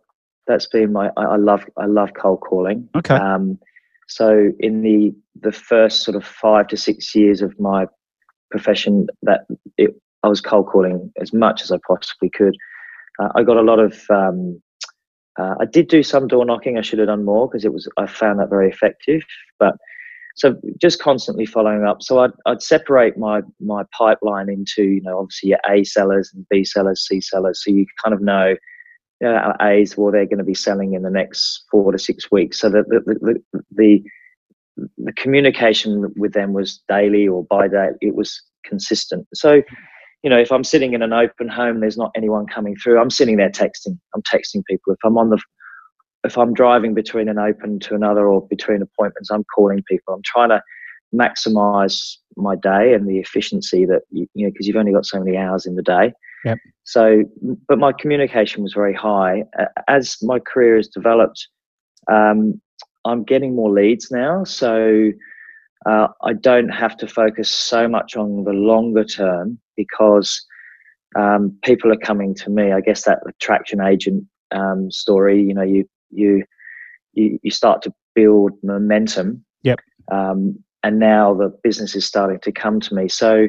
That's 0.47 0.65
been 0.65 0.91
my 0.91 1.11
I, 1.17 1.23
I 1.23 1.35
love 1.35 1.65
I 1.77 1.85
love 1.85 2.13
cold 2.15 2.41
calling. 2.41 2.89
Okay. 2.95 3.13
Um, 3.13 3.59
so 4.09 4.51
in 4.59 4.81
the 4.81 5.13
the 5.39 5.51
first 5.51 6.03
sort 6.03 6.17
of 6.17 6.25
five 6.25 6.67
to 6.67 6.77
six 6.77 7.15
years 7.15 7.41
of 7.41 7.57
my 7.59 7.85
profession, 8.51 9.07
that 9.21 9.41
it, 9.77 9.91
I 10.23 10.27
was 10.27 10.41
cold 10.41 10.67
calling 10.67 11.11
as 11.21 11.31
much 11.31 11.61
as 11.61 11.71
I 11.71 11.77
possibly 11.87 12.29
could. 12.29 12.57
Uh, 13.19 13.29
I 13.35 13.43
got 13.43 13.57
a 13.57 13.61
lot 13.61 13.79
of. 13.79 14.01
Um, 14.09 14.61
uh, 15.39 15.55
I 15.61 15.65
did 15.65 15.87
do 15.87 16.03
some 16.03 16.27
door 16.27 16.43
knocking. 16.43 16.77
I 16.77 16.81
should 16.81 16.99
have 16.99 17.07
done 17.07 17.23
more 17.23 17.47
because 17.47 17.63
it 17.63 17.71
was. 17.71 17.87
I 17.97 18.07
found 18.07 18.39
that 18.39 18.49
very 18.49 18.69
effective. 18.69 19.21
But 19.59 19.75
so 20.35 20.55
just 20.81 21.01
constantly 21.01 21.45
following 21.45 21.85
up. 21.85 22.01
So 22.01 22.19
I'd, 22.19 22.31
I'd 22.47 22.63
separate 22.63 23.17
my 23.17 23.41
my 23.59 23.83
pipeline 23.95 24.49
into 24.49 24.83
you 24.83 25.01
know 25.01 25.19
obviously 25.19 25.49
your 25.49 25.59
A 25.69 25.83
sellers 25.83 26.31
and 26.33 26.45
B 26.49 26.63
sellers, 26.63 27.05
C 27.07 27.21
sellers. 27.21 27.63
So 27.63 27.71
you 27.71 27.85
kind 28.03 28.13
of 28.13 28.21
know 28.21 28.55
you 29.21 29.37
A's, 29.61 29.97
well, 29.97 30.11
they're 30.11 30.25
going 30.25 30.39
to 30.39 30.43
be 30.43 30.53
selling 30.53 30.93
in 30.93 31.03
the 31.03 31.09
next 31.09 31.65
four 31.69 31.91
to 31.91 31.99
six 31.99 32.31
weeks. 32.31 32.59
So 32.59 32.69
the 32.69 32.83
the, 32.83 33.41
the, 33.51 33.63
the, 33.71 34.03
the 34.97 35.13
communication 35.13 36.13
with 36.15 36.33
them 36.33 36.53
was 36.53 36.81
daily 36.87 37.27
or 37.27 37.43
by 37.45 37.67
day. 37.67 37.89
It 38.01 38.15
was 38.15 38.41
consistent. 38.65 39.27
So, 39.33 39.61
you 40.23 40.29
know, 40.29 40.39
if 40.39 40.51
I'm 40.51 40.63
sitting 40.63 40.93
in 40.93 41.01
an 41.01 41.13
open 41.13 41.47
home, 41.47 41.79
there's 41.79 41.97
not 41.97 42.11
anyone 42.15 42.45
coming 42.47 42.75
through. 42.75 42.99
I'm 42.99 43.09
sitting 43.09 43.37
there 43.37 43.49
texting. 43.49 43.97
I'm 44.15 44.21
texting 44.21 44.63
people. 44.69 44.93
If 44.93 44.99
I'm 45.03 45.17
on 45.17 45.29
the 45.29 45.41
if 46.25 46.37
I'm 46.37 46.53
driving 46.53 46.93
between 46.93 47.29
an 47.29 47.39
open 47.39 47.79
to 47.79 47.95
another 47.95 48.27
or 48.27 48.45
between 48.47 48.81
appointments, 48.81 49.31
I'm 49.31 49.45
calling 49.55 49.83
people. 49.87 50.13
I'm 50.13 50.21
trying 50.23 50.49
to 50.49 50.61
maximize 51.15 52.15
my 52.35 52.55
day 52.55 52.93
and 52.93 53.07
the 53.07 53.19
efficiency 53.19 53.85
that 53.85 54.01
you, 54.11 54.27
you 54.33 54.45
know 54.45 54.51
because 54.51 54.67
you've 54.67 54.75
only 54.75 54.93
got 54.93 55.05
so 55.05 55.19
many 55.19 55.37
hours 55.37 55.65
in 55.65 55.75
the 55.75 55.81
day. 55.81 56.13
Yep. 56.45 56.57
So, 56.83 57.23
but 57.67 57.77
my 57.77 57.91
communication 57.91 58.63
was 58.63 58.73
very 58.73 58.93
high. 58.93 59.43
As 59.87 60.17
my 60.21 60.39
career 60.39 60.77
has 60.77 60.87
developed, 60.87 61.47
um, 62.11 62.61
I'm 63.05 63.23
getting 63.23 63.55
more 63.55 63.71
leads 63.71 64.09
now. 64.11 64.43
So 64.43 65.11
uh, 65.85 66.07
I 66.23 66.33
don't 66.33 66.69
have 66.69 66.97
to 66.97 67.07
focus 67.07 67.49
so 67.49 67.87
much 67.87 68.15
on 68.15 68.43
the 68.43 68.51
longer 68.51 69.03
term 69.03 69.59
because 69.75 70.45
um, 71.17 71.57
people 71.63 71.91
are 71.91 71.97
coming 71.97 72.35
to 72.35 72.49
me. 72.49 72.71
I 72.71 72.81
guess 72.81 73.03
that 73.03 73.19
attraction 73.27 73.81
agent 73.81 74.25
um, 74.51 74.91
story. 74.91 75.41
You 75.41 75.53
know, 75.53 75.63
you 75.63 75.87
you 76.11 76.43
you, 77.13 77.39
you 77.41 77.51
start 77.51 77.81
to 77.83 77.93
build 78.15 78.51
momentum. 78.63 79.43
Yep. 79.63 79.79
Um, 80.11 80.63
and 80.83 80.99
now 80.99 81.33
the 81.33 81.49
business 81.63 81.95
is 81.95 82.05
starting 82.05 82.39
to 82.39 82.51
come 82.51 82.79
to 82.81 82.95
me. 82.95 83.07
So, 83.09 83.47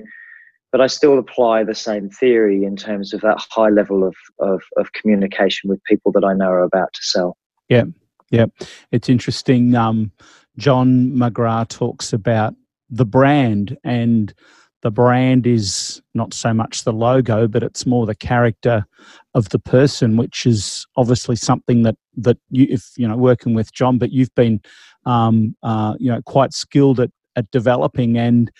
but 0.72 0.80
I 0.80 0.87
still 0.87 1.18
apply 1.18 1.64
the 1.64 1.74
same 1.74 2.09
theory 2.09 2.64
in 2.64 2.76
terms 2.76 3.12
of 3.12 3.20
that 3.22 3.44
high 3.50 3.70
level 3.70 4.04
of 4.04 4.14
of, 4.38 4.62
of 4.76 4.92
communication 4.92 5.68
with 5.68 5.83
people 5.85 6.12
that 6.12 6.24
I 6.24 6.35
know 6.35 6.50
are 6.50 6.62
about 6.62 6.92
to 6.92 7.02
sell. 7.02 7.37
Yeah, 7.68 7.85
yeah, 8.30 8.46
it's 8.92 9.09
interesting. 9.09 9.74
Um, 9.74 10.12
John 10.56 11.12
McGrath 11.12 11.68
talks 11.68 12.12
about 12.12 12.54
the 12.90 13.06
brand 13.06 13.76
and 13.85 14.35
the 14.83 14.90
brand 14.90 15.46
is 15.46 16.00
not 16.14 16.33
so 16.33 16.54
much 16.54 16.85
the 16.85 16.92
logo, 16.92 17.46
but 17.46 17.62
it's 17.62 17.85
more 17.85 18.06
the 18.06 18.14
character 18.14 18.87
of 19.35 19.50
the 19.50 19.59
person, 19.59 20.16
which 20.16 20.46
is 20.46 20.87
obviously 20.96 21.37
something 21.37 21.83
that 21.83 21.96
that 22.16 22.38
you, 22.50 22.66
if 22.70 22.90
you 22.96 23.06
know, 23.06 23.16
working 23.16 23.54
with 23.54 23.72
John, 23.72 23.98
but 23.98 24.11
you've 24.11 24.35
been, 24.35 24.61
um, 25.04 25.54
uh, 25.62 25.94
you 25.98 26.11
know, 26.11 26.22
quite 26.22 26.52
skilled 26.52 26.98
at 26.98 27.11
at 27.37 27.50
developing. 27.50 28.16
And 28.16 28.50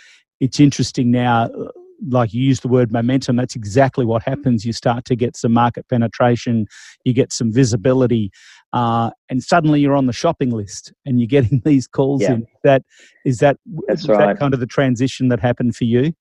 it's 0.41 0.61
interesting 0.61 1.11
now, 1.11 1.49
like 2.09 2.33
you 2.33 2.43
use 2.43 2.61
the 2.61 2.69
word 2.69 2.93
momentum. 2.93 3.37
That's 3.37 3.57
exactly 3.57 4.05
what 4.05 4.23
happens. 4.23 4.65
You 4.65 4.73
start 4.73 5.05
to 5.07 5.17
get 5.17 5.37
some 5.37 5.53
market 5.53 5.89
penetration, 5.89 6.67
you 7.05 7.13
get 7.13 7.33
some 7.33 7.53
visibility, 7.53 8.31
uh, 8.73 9.11
and 9.29 9.43
suddenly 9.43 9.81
you're 9.81 9.97
on 9.97 10.07
the 10.07 10.13
shopping 10.13 10.51
list, 10.51 10.93
and 11.05 11.21
you're 11.21 11.27
getting 11.27 11.61
these 11.65 11.87
calls 11.87 12.23
Yeah. 12.23 12.35
in. 12.35 12.47
That 12.65 12.83
is 13.25 13.39
that. 13.39 13.57
That's 13.87 14.03
is 14.03 14.09
right. 14.09 14.19
that 14.19 14.39
kind 14.39 14.55
of 14.55 14.61
the 14.61 14.67
transition 14.67 15.29
that 15.29 15.41
happened 15.41 15.77
for 15.77 15.85
you. 15.85 16.13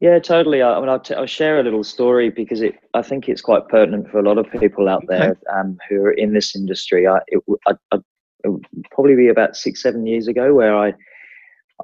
Yeah, 0.00 0.18
totally. 0.20 0.62
I 0.62 0.74
I 0.74 0.80
mean, 0.80 0.88
I'll, 0.88 1.00
t- 1.00 1.14
I'll 1.14 1.26
share 1.26 1.58
a 1.58 1.62
little 1.64 1.82
story 1.82 2.30
because 2.30 2.60
it, 2.60 2.76
I 2.94 3.02
think 3.02 3.28
it's 3.28 3.40
quite 3.40 3.66
pertinent 3.68 4.08
for 4.10 4.18
a 4.18 4.22
lot 4.22 4.38
of 4.38 4.46
people 4.60 4.88
out 4.88 5.02
there 5.08 5.36
um, 5.52 5.76
who 5.88 6.02
are 6.02 6.12
in 6.12 6.32
this 6.34 6.54
industry. 6.54 7.08
I, 7.08 7.18
it, 7.26 7.42
I, 7.66 7.72
I, 7.92 7.98
it 8.44 8.48
would 8.48 8.64
probably 8.92 9.16
be 9.16 9.28
about 9.28 9.56
six, 9.56 9.82
seven 9.82 10.06
years 10.06 10.28
ago 10.28 10.54
where 10.54 10.76
I, 10.76 10.92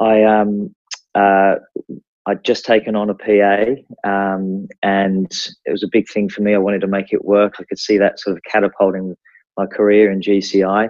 I, 0.00 0.22
um, 0.22 0.72
uh, 1.16 1.56
I'd 2.26 2.44
just 2.44 2.64
taken 2.64 2.96
on 2.96 3.10
a 3.10 3.14
PA, 3.14 4.08
um, 4.08 4.66
and 4.82 5.30
it 5.66 5.72
was 5.72 5.82
a 5.82 5.88
big 5.90 6.08
thing 6.08 6.28
for 6.28 6.42
me. 6.42 6.54
I 6.54 6.58
wanted 6.58 6.80
to 6.80 6.86
make 6.86 7.12
it 7.12 7.24
work. 7.24 7.54
I 7.58 7.64
could 7.64 7.78
see 7.78 7.98
that 7.98 8.18
sort 8.18 8.36
of 8.36 8.42
catapulting 8.44 9.14
my 9.56 9.66
career 9.66 10.10
in 10.10 10.20
GCI, 10.20 10.88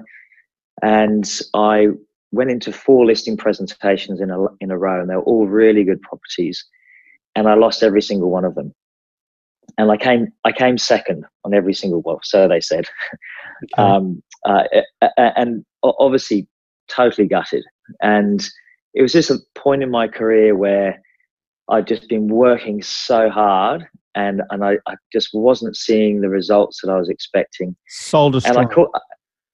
and 0.82 1.40
I 1.54 1.88
went 2.30 2.50
into 2.50 2.72
four 2.72 3.04
listing 3.04 3.36
presentations 3.36 4.20
in 4.20 4.30
a 4.30 4.46
in 4.60 4.70
a 4.70 4.78
row, 4.78 5.00
and 5.00 5.10
they 5.10 5.16
were 5.16 5.22
all 5.22 5.46
really 5.46 5.84
good 5.84 6.00
properties 6.02 6.64
and 7.34 7.48
I 7.48 7.54
lost 7.54 7.82
every 7.82 8.02
single 8.02 8.30
one 8.30 8.44
of 8.44 8.54
them. 8.54 8.72
And 9.76 9.90
I 9.90 9.96
came, 9.96 10.32
I 10.44 10.52
came 10.52 10.78
second 10.78 11.24
on 11.44 11.52
every 11.52 11.74
single 11.74 12.00
one. 12.02 12.18
So 12.22 12.46
they 12.46 12.60
said, 12.60 12.86
Okay. 13.78 13.82
um, 13.82 14.22
uh, 14.44 14.64
and 15.16 15.64
obviously 15.82 16.46
totally 16.88 17.26
gutted. 17.26 17.64
And 18.02 18.46
it 18.94 19.02
was 19.02 19.12
just 19.12 19.30
a 19.30 19.38
point 19.54 19.82
in 19.82 19.90
my 19.90 20.06
career 20.06 20.54
where 20.54 21.00
I'd 21.68 21.86
just 21.86 22.08
been 22.08 22.28
working 22.28 22.82
so 22.82 23.30
hard, 23.30 23.86
and 24.14 24.42
and 24.50 24.64
I, 24.64 24.78
I 24.86 24.96
just 25.12 25.30
wasn't 25.32 25.76
seeing 25.76 26.20
the 26.20 26.28
results 26.28 26.80
that 26.82 26.90
I 26.90 26.98
was 26.98 27.08
expecting. 27.08 27.74
Soul 27.88 28.34
And 28.36 28.58
I 28.58 28.64
called, 28.64 28.94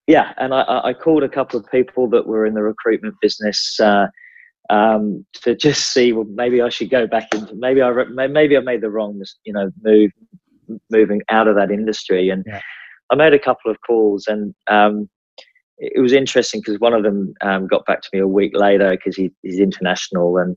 yeah, 0.07 0.33
and 0.38 0.53
I- 0.53 0.81
I, 0.85 0.92
called 0.92 1.23
a 1.23 1.29
couple 1.29 1.59
of 1.61 1.70
people 1.70 2.09
that 2.11 2.27
were 2.27 2.44
in 2.44 2.55
the 2.55 2.62
recruitment 2.62 3.14
business 3.23 3.79
uh, 3.79 4.09
um, 4.68 5.25
to 5.42 5.55
just 5.55 5.92
see, 5.92 6.12
well, 6.12 6.27
maybe 6.29 6.61
I 6.61 6.68
should 6.68 6.90
go 6.90 7.07
back 7.07 7.33
into. 7.33 7.55
Maybe 7.55 7.81
I 7.81 7.92
maybe 8.27 8.57
I 8.57 8.61
made 8.61 8.81
the 8.81 8.90
wrong, 8.90 9.23
you 9.44 9.53
know, 9.53 9.70
move 9.83 10.11
moving 10.90 11.23
out 11.29 11.49
of 11.49 11.57
that 11.57 11.70
industry. 11.70 12.29
And 12.29 12.44
Yeah. 12.46 12.61
I 13.11 13.16
made 13.16 13.35
a 13.35 13.38
couple 13.38 13.70
of 13.70 13.77
calls, 13.87 14.27
and 14.27 14.55
um, 14.68 15.09
it 15.79 15.92
it 15.96 16.01
was 16.01 16.12
interesting 16.12 16.61
because 16.61 16.81
one 16.81 16.92
of 16.92 17.05
them 17.05 17.35
um, 17.42 17.68
got 17.68 17.87
back 17.87 18.03
to 18.03 18.09
me 18.12 18.18
a 18.18 18.27
week 18.27 18.53
later 18.55 18.90
because 18.90 19.16
he, 19.16 19.31
he's 19.42 19.61
international, 19.61 20.38
and 20.38 20.57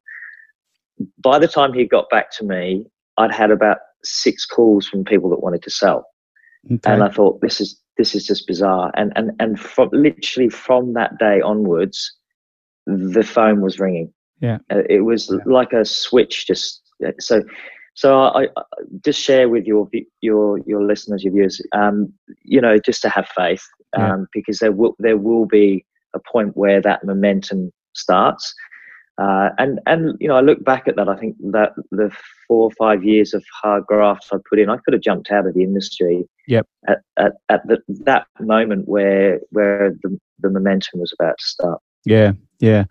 by 1.24 1.40
the 1.40 1.48
time 1.48 1.74
he 1.74 1.86
got 1.86 2.10
back 2.10 2.32
to 2.38 2.46
me, 2.46 2.86
I'd 3.18 3.34
had 3.34 3.52
about 3.52 3.78
six 4.04 4.46
calls 4.46 4.88
from 4.88 5.04
people 5.04 5.30
that 5.30 5.42
wanted 5.42 5.64
to 5.64 5.70
sell 5.70 6.06
Okay. 6.72 6.94
and 6.94 7.04
I 7.04 7.10
thought 7.10 7.42
this 7.42 7.60
is 7.60 7.80
this 7.98 8.16
is 8.16 8.26
just 8.26 8.48
bizarre. 8.48 8.92
And 8.96 9.12
and 9.16 9.32
and 9.40 9.60
from 9.60 9.90
literally 9.92 10.50
from 10.50 10.94
that 10.94 11.18
day 11.18 11.42
onwards, 11.42 12.12
the 12.88 13.24
phone 13.24 13.62
was 13.62 13.80
ringing. 13.80 14.14
Yeah. 14.40 14.58
Uh, 14.72 14.84
it 14.90 15.02
was 15.02 15.30
Yeah. 15.30 15.38
like 15.46 15.74
a 15.74 15.86
switch. 15.86 16.48
Just 16.48 16.82
uh, 17.06 17.12
so. 17.20 17.44
So 17.96 18.22
I, 18.22 18.46
I 18.58 18.64
just 19.06 19.22
share 19.22 19.50
with 19.50 19.66
your 19.68 19.88
your 20.22 20.58
your 20.66 20.84
listeners, 20.84 21.24
your 21.24 21.32
viewers, 21.32 21.62
um, 21.74 22.12
you 22.44 22.60
know, 22.60 22.80
just 22.80 23.04
to 23.04 23.10
have 23.10 23.28
faith, 23.36 23.62
um, 23.96 24.02
Yeah. 24.02 24.26
because 24.34 24.58
there 24.58 24.72
will 24.72 24.96
there 24.98 25.18
will 25.18 25.46
be 25.46 25.86
a 26.16 26.20
point 26.32 26.58
where 26.58 26.82
that 26.82 27.04
momentum 27.04 27.72
starts. 27.94 28.52
Uh, 29.22 29.50
and 29.60 29.80
and 29.86 30.18
you 30.20 30.28
know, 30.28 30.36
I 30.36 30.42
look 30.42 30.64
back 30.64 30.88
at 30.88 30.96
that. 30.96 31.08
I 31.08 31.16
think 31.16 31.36
that 31.52 31.74
the 31.92 32.12
four 32.48 32.64
or 32.64 32.72
five 32.72 33.04
years 33.04 33.34
of 33.34 33.44
hard 33.62 33.86
graft 33.86 34.28
I 34.34 34.38
put 34.50 34.60
in, 34.60 34.70
I 34.70 34.78
could 34.78 34.94
have 34.94 35.04
jumped 35.04 35.32
out 35.32 35.46
of 35.46 35.54
the 35.54 35.62
industry. 35.64 36.24
Yep. 36.48 36.68
At 36.88 36.98
at, 37.18 37.34
at 37.50 37.68
the, 37.68 37.80
that 38.06 38.26
moment 38.40 38.88
where 38.88 39.40
where 39.52 39.92
the 40.02 40.18
the 40.40 40.50
momentum 40.50 41.00
was 41.00 41.14
about 41.20 41.38
to 41.38 41.46
start. 41.46 41.80
Yeah, 42.06 42.34
yeah. 42.60 42.86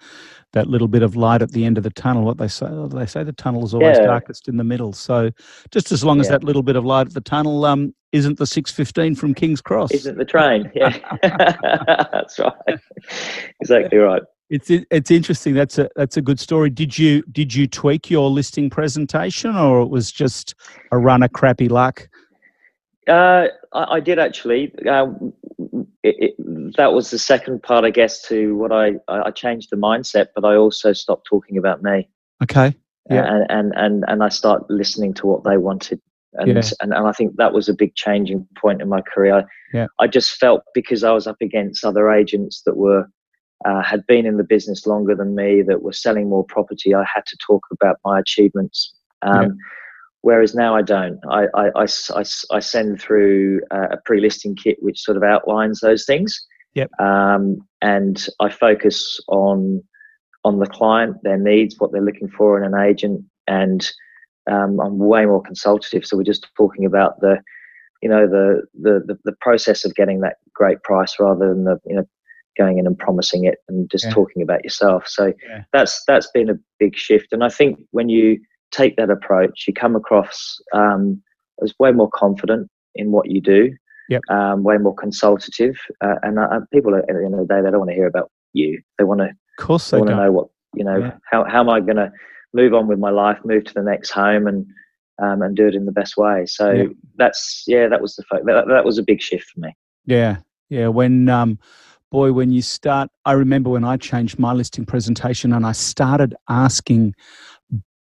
That 0.52 0.68
little 0.68 0.88
bit 0.88 1.02
of 1.02 1.16
light 1.16 1.42
at 1.42 1.52
the 1.52 1.64
end 1.64 1.76
of 1.76 1.84
the 1.84 1.90
tunnel. 1.90 2.24
What 2.24 2.38
they 2.38 2.48
say, 2.48 2.66
they 2.88 3.06
say 3.06 3.24
the 3.24 3.32
tunnel 3.32 3.64
is 3.64 3.74
always 3.74 3.98
Yeah. 3.98 4.06
darkest 4.06 4.48
in 4.48 4.56
the 4.58 4.64
middle. 4.64 4.92
So, 4.92 5.30
just 5.70 5.92
as 5.92 6.04
long 6.04 6.20
as 6.20 6.26
Yeah. 6.26 6.32
that 6.32 6.44
little 6.44 6.62
bit 6.62 6.76
of 6.76 6.84
light 6.84 7.08
at 7.08 7.14
the 7.14 7.20
tunnel 7.20 7.64
um, 7.64 7.94
isn't 8.12 8.38
the 8.38 8.46
six 8.46 8.70
fifteen 8.70 9.14
from 9.14 9.34
King's 9.34 9.60
Cross. 9.60 9.90
Isn't 9.92 10.18
the 10.18 10.24
train? 10.24 10.70
Yeah, 10.74 10.96
that's 11.22 12.38
right. 12.38 12.78
exactly 13.60 13.98
right. 13.98 14.22
It's 14.52 14.68
it's 14.68 15.10
interesting. 15.10 15.54
That's 15.54 15.78
a 15.78 15.88
that's 15.96 16.18
a 16.18 16.20
good 16.20 16.38
story. 16.38 16.68
Did 16.68 16.98
you 16.98 17.22
did 17.32 17.54
you 17.54 17.66
tweak 17.66 18.10
your 18.10 18.28
listing 18.28 18.68
presentation, 18.68 19.56
or 19.56 19.80
it 19.80 19.88
was 19.88 20.12
just 20.12 20.54
a 20.90 20.98
run 20.98 21.22
of 21.22 21.32
crappy 21.32 21.70
luck? 21.70 22.06
Uh, 23.08 23.46
I, 23.72 23.84
I 23.96 24.00
did 24.00 24.18
actually. 24.18 24.70
Um, 24.86 25.32
it, 26.02 26.34
it, 26.36 26.76
that 26.76 26.92
was 26.92 27.10
the 27.10 27.18
second 27.18 27.62
part, 27.62 27.86
I 27.86 27.90
guess, 27.90 28.20
to 28.28 28.54
what 28.54 28.72
I 28.72 28.96
I 29.08 29.28
I 29.28 29.30
changed 29.30 29.70
the 29.70 29.76
mindset, 29.76 30.26
but 30.34 30.44
I 30.44 30.54
also 30.54 30.92
stopped 30.92 31.26
talking 31.26 31.56
about 31.56 31.82
me. 31.82 32.06
Okay. 32.42 32.76
Yeah. 33.10 33.24
and, 33.24 33.46
and 33.48 33.72
and 33.74 34.04
and 34.06 34.22
I 34.22 34.28
start 34.28 34.68
listening 34.68 35.14
to 35.14 35.26
what 35.26 35.44
they 35.44 35.56
wanted. 35.56 35.98
And, 36.34 36.48
Yeah. 36.48 36.62
and 36.82 36.92
and 36.92 37.06
I 37.08 37.12
think 37.12 37.36
that 37.36 37.54
was 37.54 37.70
a 37.70 37.74
big 37.74 37.94
changing 37.94 38.46
point 38.58 38.82
in 38.82 38.90
my 38.90 39.00
career. 39.00 39.34
I, 39.34 39.44
Yeah. 39.72 39.86
I 39.98 40.08
just 40.08 40.32
felt 40.32 40.62
because 40.74 41.04
I 41.04 41.12
was 41.12 41.26
up 41.26 41.40
against 41.40 41.86
other 41.86 42.10
agents 42.10 42.62
that 42.66 42.76
were 42.76 43.06
uh, 43.64 43.82
had 43.82 44.06
been 44.06 44.26
in 44.26 44.36
the 44.36 44.44
business 44.44 44.86
longer 44.86 45.14
than 45.14 45.34
me, 45.34 45.62
that 45.62 45.82
were 45.82 45.92
selling 45.92 46.28
more 46.28 46.44
property. 46.44 46.94
I 46.94 47.04
had 47.12 47.26
to 47.26 47.36
talk 47.46 47.62
about 47.70 47.96
my 48.04 48.18
achievements. 48.20 48.94
Um, 49.22 49.42
Yeah. 49.42 49.48
Whereas 50.22 50.54
now 50.54 50.76
I 50.76 50.82
don't. 50.82 51.18
I 51.28 51.48
I 51.74 52.60
send 52.60 53.00
through 53.00 53.60
uh, 53.72 53.88
a 53.90 53.96
pre-listing 54.04 54.54
kit 54.54 54.76
which 54.80 55.00
sort 55.00 55.16
of 55.16 55.24
outlines 55.24 55.80
those 55.80 56.04
things. 56.06 56.46
Yep. 56.74 56.90
Um, 57.00 57.58
and 57.80 58.26
I 58.38 58.48
focus 58.48 59.20
on 59.28 59.82
on 60.44 60.60
the 60.60 60.66
client, 60.66 61.16
their 61.22 61.38
needs, 61.38 61.74
what 61.78 61.92
they're 61.92 62.00
looking 62.00 62.28
for 62.28 62.56
in 62.56 62.64
an 62.64 62.80
agent, 62.80 63.24
and 63.48 63.90
um, 64.50 64.80
I'm 64.80 64.98
way 64.98 65.26
more 65.26 65.42
consultative. 65.42 66.04
So 66.06 66.16
we're 66.16 66.22
just 66.24 66.46
talking 66.56 66.84
about 66.84 67.20
the, 67.20 67.40
you 68.00 68.08
know, 68.08 68.26
the, 68.28 68.62
the 68.80 69.02
the 69.06 69.18
the 69.24 69.36
process 69.40 69.84
of 69.84 69.94
getting 69.94 70.20
that 70.20 70.36
great 70.54 70.82
price 70.82 71.16
rather 71.18 71.48
than 71.48 71.64
the 71.64 71.80
you 71.84 71.96
know 71.96 72.06
going 72.56 72.78
in 72.78 72.86
and 72.86 72.98
promising 72.98 73.44
it 73.44 73.58
and 73.68 73.90
just 73.90 74.04
Yeah. 74.06 74.10
talking 74.12 74.42
about 74.42 74.62
yourself. 74.64 75.06
So 75.06 75.32
Yeah. 75.48 75.64
that's 75.72 76.02
that's 76.06 76.30
been 76.30 76.50
a 76.50 76.58
big 76.78 76.96
shift, 76.96 77.32
and 77.32 77.42
I 77.44 77.48
think 77.48 77.78
when 77.90 78.08
you 78.08 78.38
take 78.70 78.96
that 78.96 79.10
approach, 79.10 79.64
you 79.68 79.74
come 79.74 79.94
across 79.96 80.58
um, 80.72 81.22
as 81.62 81.74
way 81.78 81.92
more 81.92 82.08
confident 82.10 82.68
in 82.94 83.12
what 83.12 83.30
you 83.30 83.40
do. 83.40 83.74
Yep. 84.08 84.22
Um, 84.30 84.62
way 84.62 84.76
more 84.78 84.94
consultative, 84.94 85.76
uh, 86.02 86.16
and 86.22 86.38
uh, 86.38 86.60
people 86.72 86.94
at 86.94 87.06
the 87.06 87.14
end 87.24 87.34
of 87.34 87.40
the 87.40 87.46
day 87.46 87.62
they 87.62 87.70
don't 87.70 87.78
want 87.78 87.90
to 87.90 87.94
hear 87.94 88.06
about 88.08 88.30
you. 88.52 88.80
They 88.98 89.04
want 89.04 89.20
to 89.20 89.26
Of 89.26 89.34
course 89.66 89.92
I 89.92 89.96
they 89.96 90.00
want 90.00 90.10
to 90.10 90.16
know 90.16 90.32
what 90.32 90.48
you 90.74 90.84
know. 90.84 90.98
Yeah. 90.98 91.12
How 91.30 91.44
how 91.44 91.60
am 91.60 91.70
I 91.70 91.80
going 91.80 91.96
to 91.96 92.12
move 92.52 92.74
on 92.74 92.88
with 92.88 92.98
my 92.98 93.10
life, 93.10 93.38
move 93.44 93.64
to 93.64 93.74
the 93.74 93.82
next 93.82 94.10
home, 94.10 94.46
and 94.48 94.66
um, 95.22 95.40
and 95.40 95.56
do 95.56 95.66
it 95.66 95.74
in 95.74 95.86
the 95.86 95.92
best 95.92 96.16
way? 96.18 96.44
So 96.46 96.72
Yeah. 96.72 96.84
that's 97.16 97.64
yeah, 97.66 97.88
that 97.88 98.02
was 98.02 98.16
the 98.16 98.24
fo- 98.24 98.44
that, 98.44 98.66
that 98.68 98.84
was 98.84 98.98
a 98.98 99.02
big 99.02 99.22
shift 99.22 99.48
for 99.50 99.60
me. 99.60 99.74
Yeah, 100.04 100.38
Yeah, 100.68 100.88
when 100.88 101.28
um, 101.28 101.58
boy, 102.12 102.30
when 102.30 102.52
you 102.52 102.62
start, 102.62 103.10
I 103.24 103.32
remember 103.32 103.70
when 103.70 103.84
I 103.84 103.96
changed 103.96 104.38
my 104.38 104.52
listing 104.52 104.84
presentation 104.84 105.52
and 105.52 105.66
I 105.66 105.72
started 105.72 106.34
asking. 106.48 107.14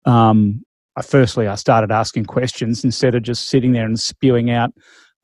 Um, 0.05 0.65
firstly, 1.01 1.47
I 1.47 1.55
started 1.55 1.93
asking 1.93 2.27
questions 2.27 2.85
instead 2.85 3.15
of 3.15 3.23
just 3.23 3.49
sitting 3.49 3.73
there 3.73 3.87
and 3.87 3.99
spewing 3.99 4.51
out 4.51 4.73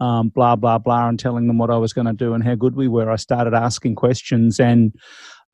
um, 0.01 0.29
blah 0.29 0.55
blah 0.57 0.79
blah 0.79 1.09
and 1.09 1.19
telling 1.19 1.49
them 1.49 1.59
what 1.59 1.71
I 1.71 1.77
was 1.77 1.93
going 1.93 2.07
to 2.07 2.12
do 2.12 2.33
and 2.35 2.45
how 2.45 2.55
good 2.55 2.77
we 2.77 2.88
were. 2.88 3.11
I 3.11 3.17
started 3.17 3.53
asking 3.53 3.97
questions, 3.97 4.61
and 4.61 4.95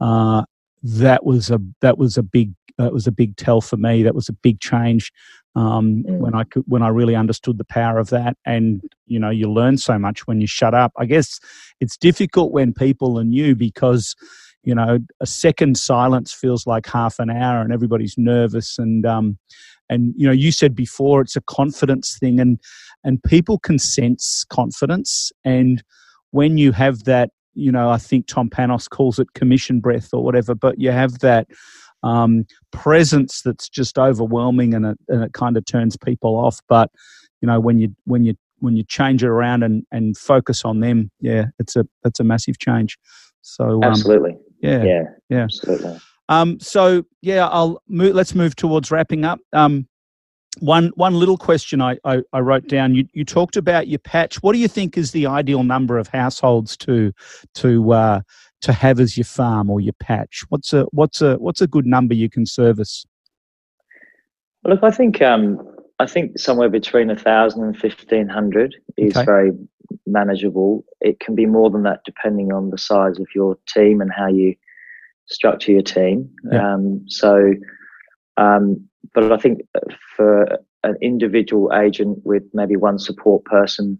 uh, 0.01 0.45
that 0.83 1.25
was 1.25 1.51
a 1.51 1.59
that 1.81 1.97
was 1.97 2.19
a 2.19 2.23
big 2.23 2.53
that 2.77 2.93
was 2.93 3.07
a 3.07 3.13
big 3.13 3.37
tell 3.37 3.63
for 3.63 3.79
me. 3.79 4.03
That 4.03 4.15
was 4.15 4.29
a 4.29 4.35
big 4.35 4.61
change 4.61 5.11
um, 5.55 6.05
mm. 6.07 6.19
when 6.19 6.35
I 6.35 6.45
could 6.45 6.64
when 6.67 6.83
I 6.83 6.88
really 6.88 7.14
understood 7.14 7.59
the 7.59 7.64
power 7.64 7.99
of 7.99 8.11
that. 8.11 8.37
And 8.45 8.83
you 9.07 9.19
know, 9.19 9.31
you 9.31 9.51
learn 9.51 9.79
so 9.79 9.99
much 9.99 10.27
when 10.27 10.40
you 10.40 10.47
shut 10.47 10.75
up. 10.75 10.93
I 10.97 11.07
guess 11.07 11.40
it's 11.81 11.97
difficult 11.97 12.53
when 12.53 12.73
people 12.73 13.19
are 13.19 13.25
new 13.25 13.55
because 13.55 14.14
you 14.62 14.75
know 14.75 14.99
a 15.21 15.27
second 15.27 15.77
silence 15.79 16.33
feels 16.33 16.67
like 16.67 16.87
half 16.87 17.19
an 17.19 17.31
hour, 17.31 17.61
and 17.61 17.73
everybody's 17.73 18.17
nervous 18.17 18.79
and 18.79 19.07
um, 19.07 19.38
and 19.88 20.14
you 20.17 20.27
know 20.27 20.33
you 20.33 20.53
said 20.53 20.75
before 20.75 21.21
it's 21.21 21.37
a 21.37 21.40
confidence 21.43 22.19
thing 22.19 22.40
and 22.40 22.59
and 23.05 23.23
people 23.23 23.59
can 23.59 23.79
sense 23.79 24.45
confidence 24.49 25.33
and 25.45 25.83
when 26.31 26.57
you 26.59 26.73
have 26.73 27.05
that 27.05 27.31
you 27.55 27.71
know 27.71 27.90
i 27.90 27.99
think 27.99 28.27
tom 28.27 28.49
panos 28.49 28.88
calls 28.88 29.19
it 29.19 29.33
commission 29.35 29.81
breath 29.81 30.11
or 30.12 30.23
whatever 30.23 30.55
but 30.55 30.79
you 30.79 30.90
have 30.90 31.19
that 31.21 31.47
um, 32.05 32.45
presence 32.71 33.43
that's 33.43 33.69
just 33.69 33.99
overwhelming 33.99 34.75
and 34.75 34.87
it, 34.87 34.99
and 35.09 35.25
it 35.25 35.33
kind 35.33 35.57
of 35.57 35.64
turns 35.64 35.97
people 35.97 36.37
off 36.37 36.61
but 36.69 36.90
you 37.40 37.47
know 37.47 37.59
when 37.59 37.79
you 37.79 37.95
when 38.05 38.25
you 38.25 38.35
when 38.61 38.77
you 38.77 38.85
change 38.85 39.23
it 39.25 39.29
around 39.29 39.62
and 39.62 39.85
and 39.90 40.17
focus 40.17 40.64
on 40.64 40.81
them 40.81 41.11
yeah 41.21 41.47
it's 41.59 41.77
a 41.77 41.85
it's 42.05 42.21
a 42.21 42.25
massive 42.25 42.59
change 42.59 42.99
so 43.43 43.83
um, 43.83 43.85
absolutely 43.85 44.37
yeah 44.61 44.85
yeah 44.85 45.03
yeah 45.29 45.43
absolutely 45.45 45.99
um, 46.29 46.59
so 46.61 47.05
yeah, 47.23 47.47
I'll 47.49 47.83
move, 47.88 48.14
let's 48.14 48.35
move 48.35 48.57
towards 48.57 48.90
wrapping 48.90 49.25
up. 49.25 49.40
Um, 49.53 49.87
one 50.61 50.93
one 50.95 51.14
little 51.14 51.37
question 51.37 51.83
I, 51.83 51.99
I, 52.05 52.23
I, 52.33 52.38
wrote 52.38 52.69
down. 52.69 52.95
You 52.95 53.07
you 53.12 53.25
talked 53.25 53.57
about 53.57 53.88
your 53.88 53.99
patch. 53.99 54.37
What 54.37 54.53
do 54.53 54.61
you 54.61 54.69
think 54.69 54.97
is 54.97 55.11
the 55.11 55.27
ideal 55.27 55.64
number 55.64 55.99
of 55.99 56.07
households 56.07 56.77
to 56.79 57.12
to 57.57 57.93
uh, 57.93 58.21
to 58.64 58.72
have 58.72 58.98
as 58.98 59.16
your 59.16 59.24
farm 59.24 59.70
or 59.70 59.81
your 59.81 59.94
patch? 59.94 60.42
What's 60.48 60.72
a 60.72 60.85
what's 60.90 61.20
a 61.20 61.37
what's 61.37 61.61
a 61.61 61.66
good 61.66 61.87
number 61.87 62.14
you 62.14 62.29
can 62.29 62.46
service? 62.46 63.07
Look, 64.64 64.83
I 64.83 64.90
think 64.90 65.20
um, 65.22 65.61
I 65.98 66.07
think 66.07 66.38
somewhere 66.38 66.70
between 66.70 67.11
a 67.11 67.16
thousand 67.16 67.64
and 67.64 67.77
fifteen 67.77 68.29
hundred 68.29 68.74
is 68.96 69.16
okay. 69.16 69.24
very 69.24 69.53
manageable. 70.07 70.85
It 71.00 71.20
can 71.20 71.35
be 71.35 71.46
more 71.46 71.70
than 71.70 71.83
that 71.83 72.00
depending 72.05 72.53
on 72.53 72.70
the 72.70 72.79
size 72.79 73.18
of 73.18 73.27
your 73.35 73.57
team 73.68 74.00
and 74.00 74.11
how 74.11 74.29
you 74.29 74.55
structure 75.27 75.72
your 75.72 75.83
team. 75.83 76.31
Yeah. 76.50 76.74
Um, 76.74 77.05
so, 77.07 77.53
um, 78.37 78.88
but 79.14 79.31
I 79.31 79.37
think 79.37 79.61
for 80.16 80.59
an 80.83 80.96
individual 81.03 81.72
agent 81.74 82.18
with 82.24 82.42
maybe 82.55 82.77
one 82.77 82.98
support 82.98 83.44
person, 83.44 83.98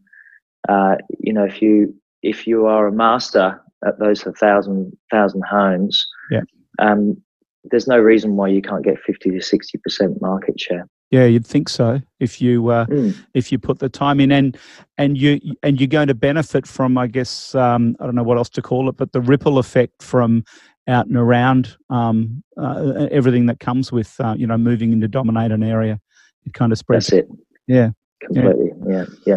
uh, 0.69 0.97
you 1.19 1.33
know, 1.33 1.45
if 1.45 1.61
you 1.61 1.95
if 2.23 2.47
you 2.47 2.67
are 2.67 2.87
a 2.87 2.93
master 2.93 3.61
at 3.87 3.99
those 3.99 4.23
thousand 4.23 4.97
thousand 5.11 5.43
homes, 5.49 6.07
yeah. 6.31 6.41
um, 6.79 7.17
there's 7.65 7.87
no 7.87 7.99
reason 7.99 8.37
why 8.37 8.49
you 8.49 8.63
can't 8.63 8.85
get 8.85 8.99
fifty 9.01 9.31
to 9.31 9.41
sixty 9.41 9.79
percent 9.79 10.21
market 10.21 10.59
share. 10.59 10.87
Yeah, 11.11 11.27
you'd 11.27 11.47
think 11.47 11.69
so 11.69 12.01
if 12.19 12.41
you 12.41 12.69
uh, 12.71 12.87
mm. 12.87 13.15
if 13.35 13.53
you 13.53 13.59
put 13.59 13.79
the 13.79 13.89
time 13.89 14.21
in, 14.21 14.33
and 14.33 14.57
and 14.99 15.17
you 15.17 15.41
and 15.63 15.81
you're 15.81 15.89
going 15.89 16.09
to 16.09 16.15
benefit 16.15 16.67
from, 16.67 16.99
I 16.99 17.07
guess, 17.07 17.55
um, 17.55 17.97
I 18.01 18.07
don't 18.07 18.15
know 18.15 18.23
what 18.23 18.39
else 18.39 18.49
to 18.51 18.63
call 18.63 18.89
it, 18.89 18.97
but 18.97 19.13
the 19.13 19.21
ripple 19.21 19.59
effect 19.59 20.03
from 20.03 20.45
out 20.89 21.07
and 21.07 21.17
around 21.17 21.77
um, 21.89 22.43
uh, 22.61 23.07
everything 23.11 23.47
that 23.47 23.61
comes 23.61 23.93
with 23.93 24.19
uh, 24.21 24.35
you 24.37 24.47
know 24.47 24.59
moving 24.59 24.93
into 24.93 25.09
dominate 25.09 25.53
an 25.53 25.63
area. 25.63 26.01
It 26.45 26.53
kind 26.53 26.73
of 26.73 26.79
spreads. 26.79 27.07
That's 27.07 27.25
it. 27.25 27.29
Yeah. 27.67 27.91
Completely. 28.23 28.71
Yeah. 28.89 29.05
Yeah. 29.27 29.37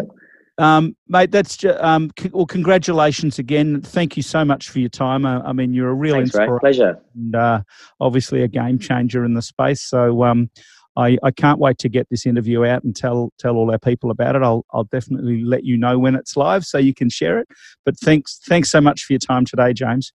Um, 0.58 0.96
mate, 1.08 1.30
that's 1.30 1.56
just, 1.56 1.80
um, 1.80 2.10
c- 2.18 2.30
well. 2.32 2.46
Congratulations 2.46 3.38
again. 3.38 3.80
Thank 3.80 4.16
you 4.16 4.22
so 4.22 4.44
much 4.44 4.70
for 4.70 4.80
your 4.80 4.88
time. 4.88 5.24
Uh, 5.24 5.40
I 5.42 5.52
mean, 5.52 5.72
you're 5.72 5.90
a 5.90 5.94
real 5.94 6.16
Thanks, 6.16 6.34
inspiration. 6.34 6.58
Pleasure. 6.58 7.00
And 7.14 7.34
uh, 7.36 7.62
obviously 8.00 8.42
a 8.42 8.48
game 8.48 8.78
changer 8.78 9.24
in 9.24 9.34
the 9.34 9.42
space. 9.42 9.82
So 9.82 10.24
um, 10.24 10.50
I, 10.96 11.16
I 11.22 11.30
can't 11.30 11.60
wait 11.60 11.78
to 11.78 11.88
get 11.88 12.08
this 12.10 12.26
interview 12.26 12.64
out 12.66 12.82
and 12.82 12.94
tell 12.94 13.30
tell 13.38 13.54
all 13.54 13.70
our 13.70 13.78
people 13.78 14.10
about 14.10 14.34
it. 14.34 14.42
I'll 14.42 14.66
I'll 14.72 14.84
definitely 14.84 15.44
let 15.44 15.64
you 15.64 15.76
know 15.76 15.98
when 15.98 16.16
it's 16.16 16.36
live 16.36 16.64
so 16.64 16.76
you 16.76 16.92
can 16.92 17.08
share 17.08 17.38
it. 17.38 17.46
But 17.84 17.96
thanks 17.98 18.40
thanks 18.46 18.70
so 18.70 18.80
much 18.80 19.04
for 19.04 19.12
your 19.12 19.20
time 19.20 19.44
today, 19.44 19.72
James. 19.72 20.12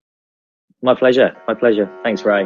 My 0.82 0.94
pleasure. 0.94 1.34
My 1.48 1.54
pleasure. 1.54 1.90
Thanks, 2.04 2.24
Ray. 2.24 2.46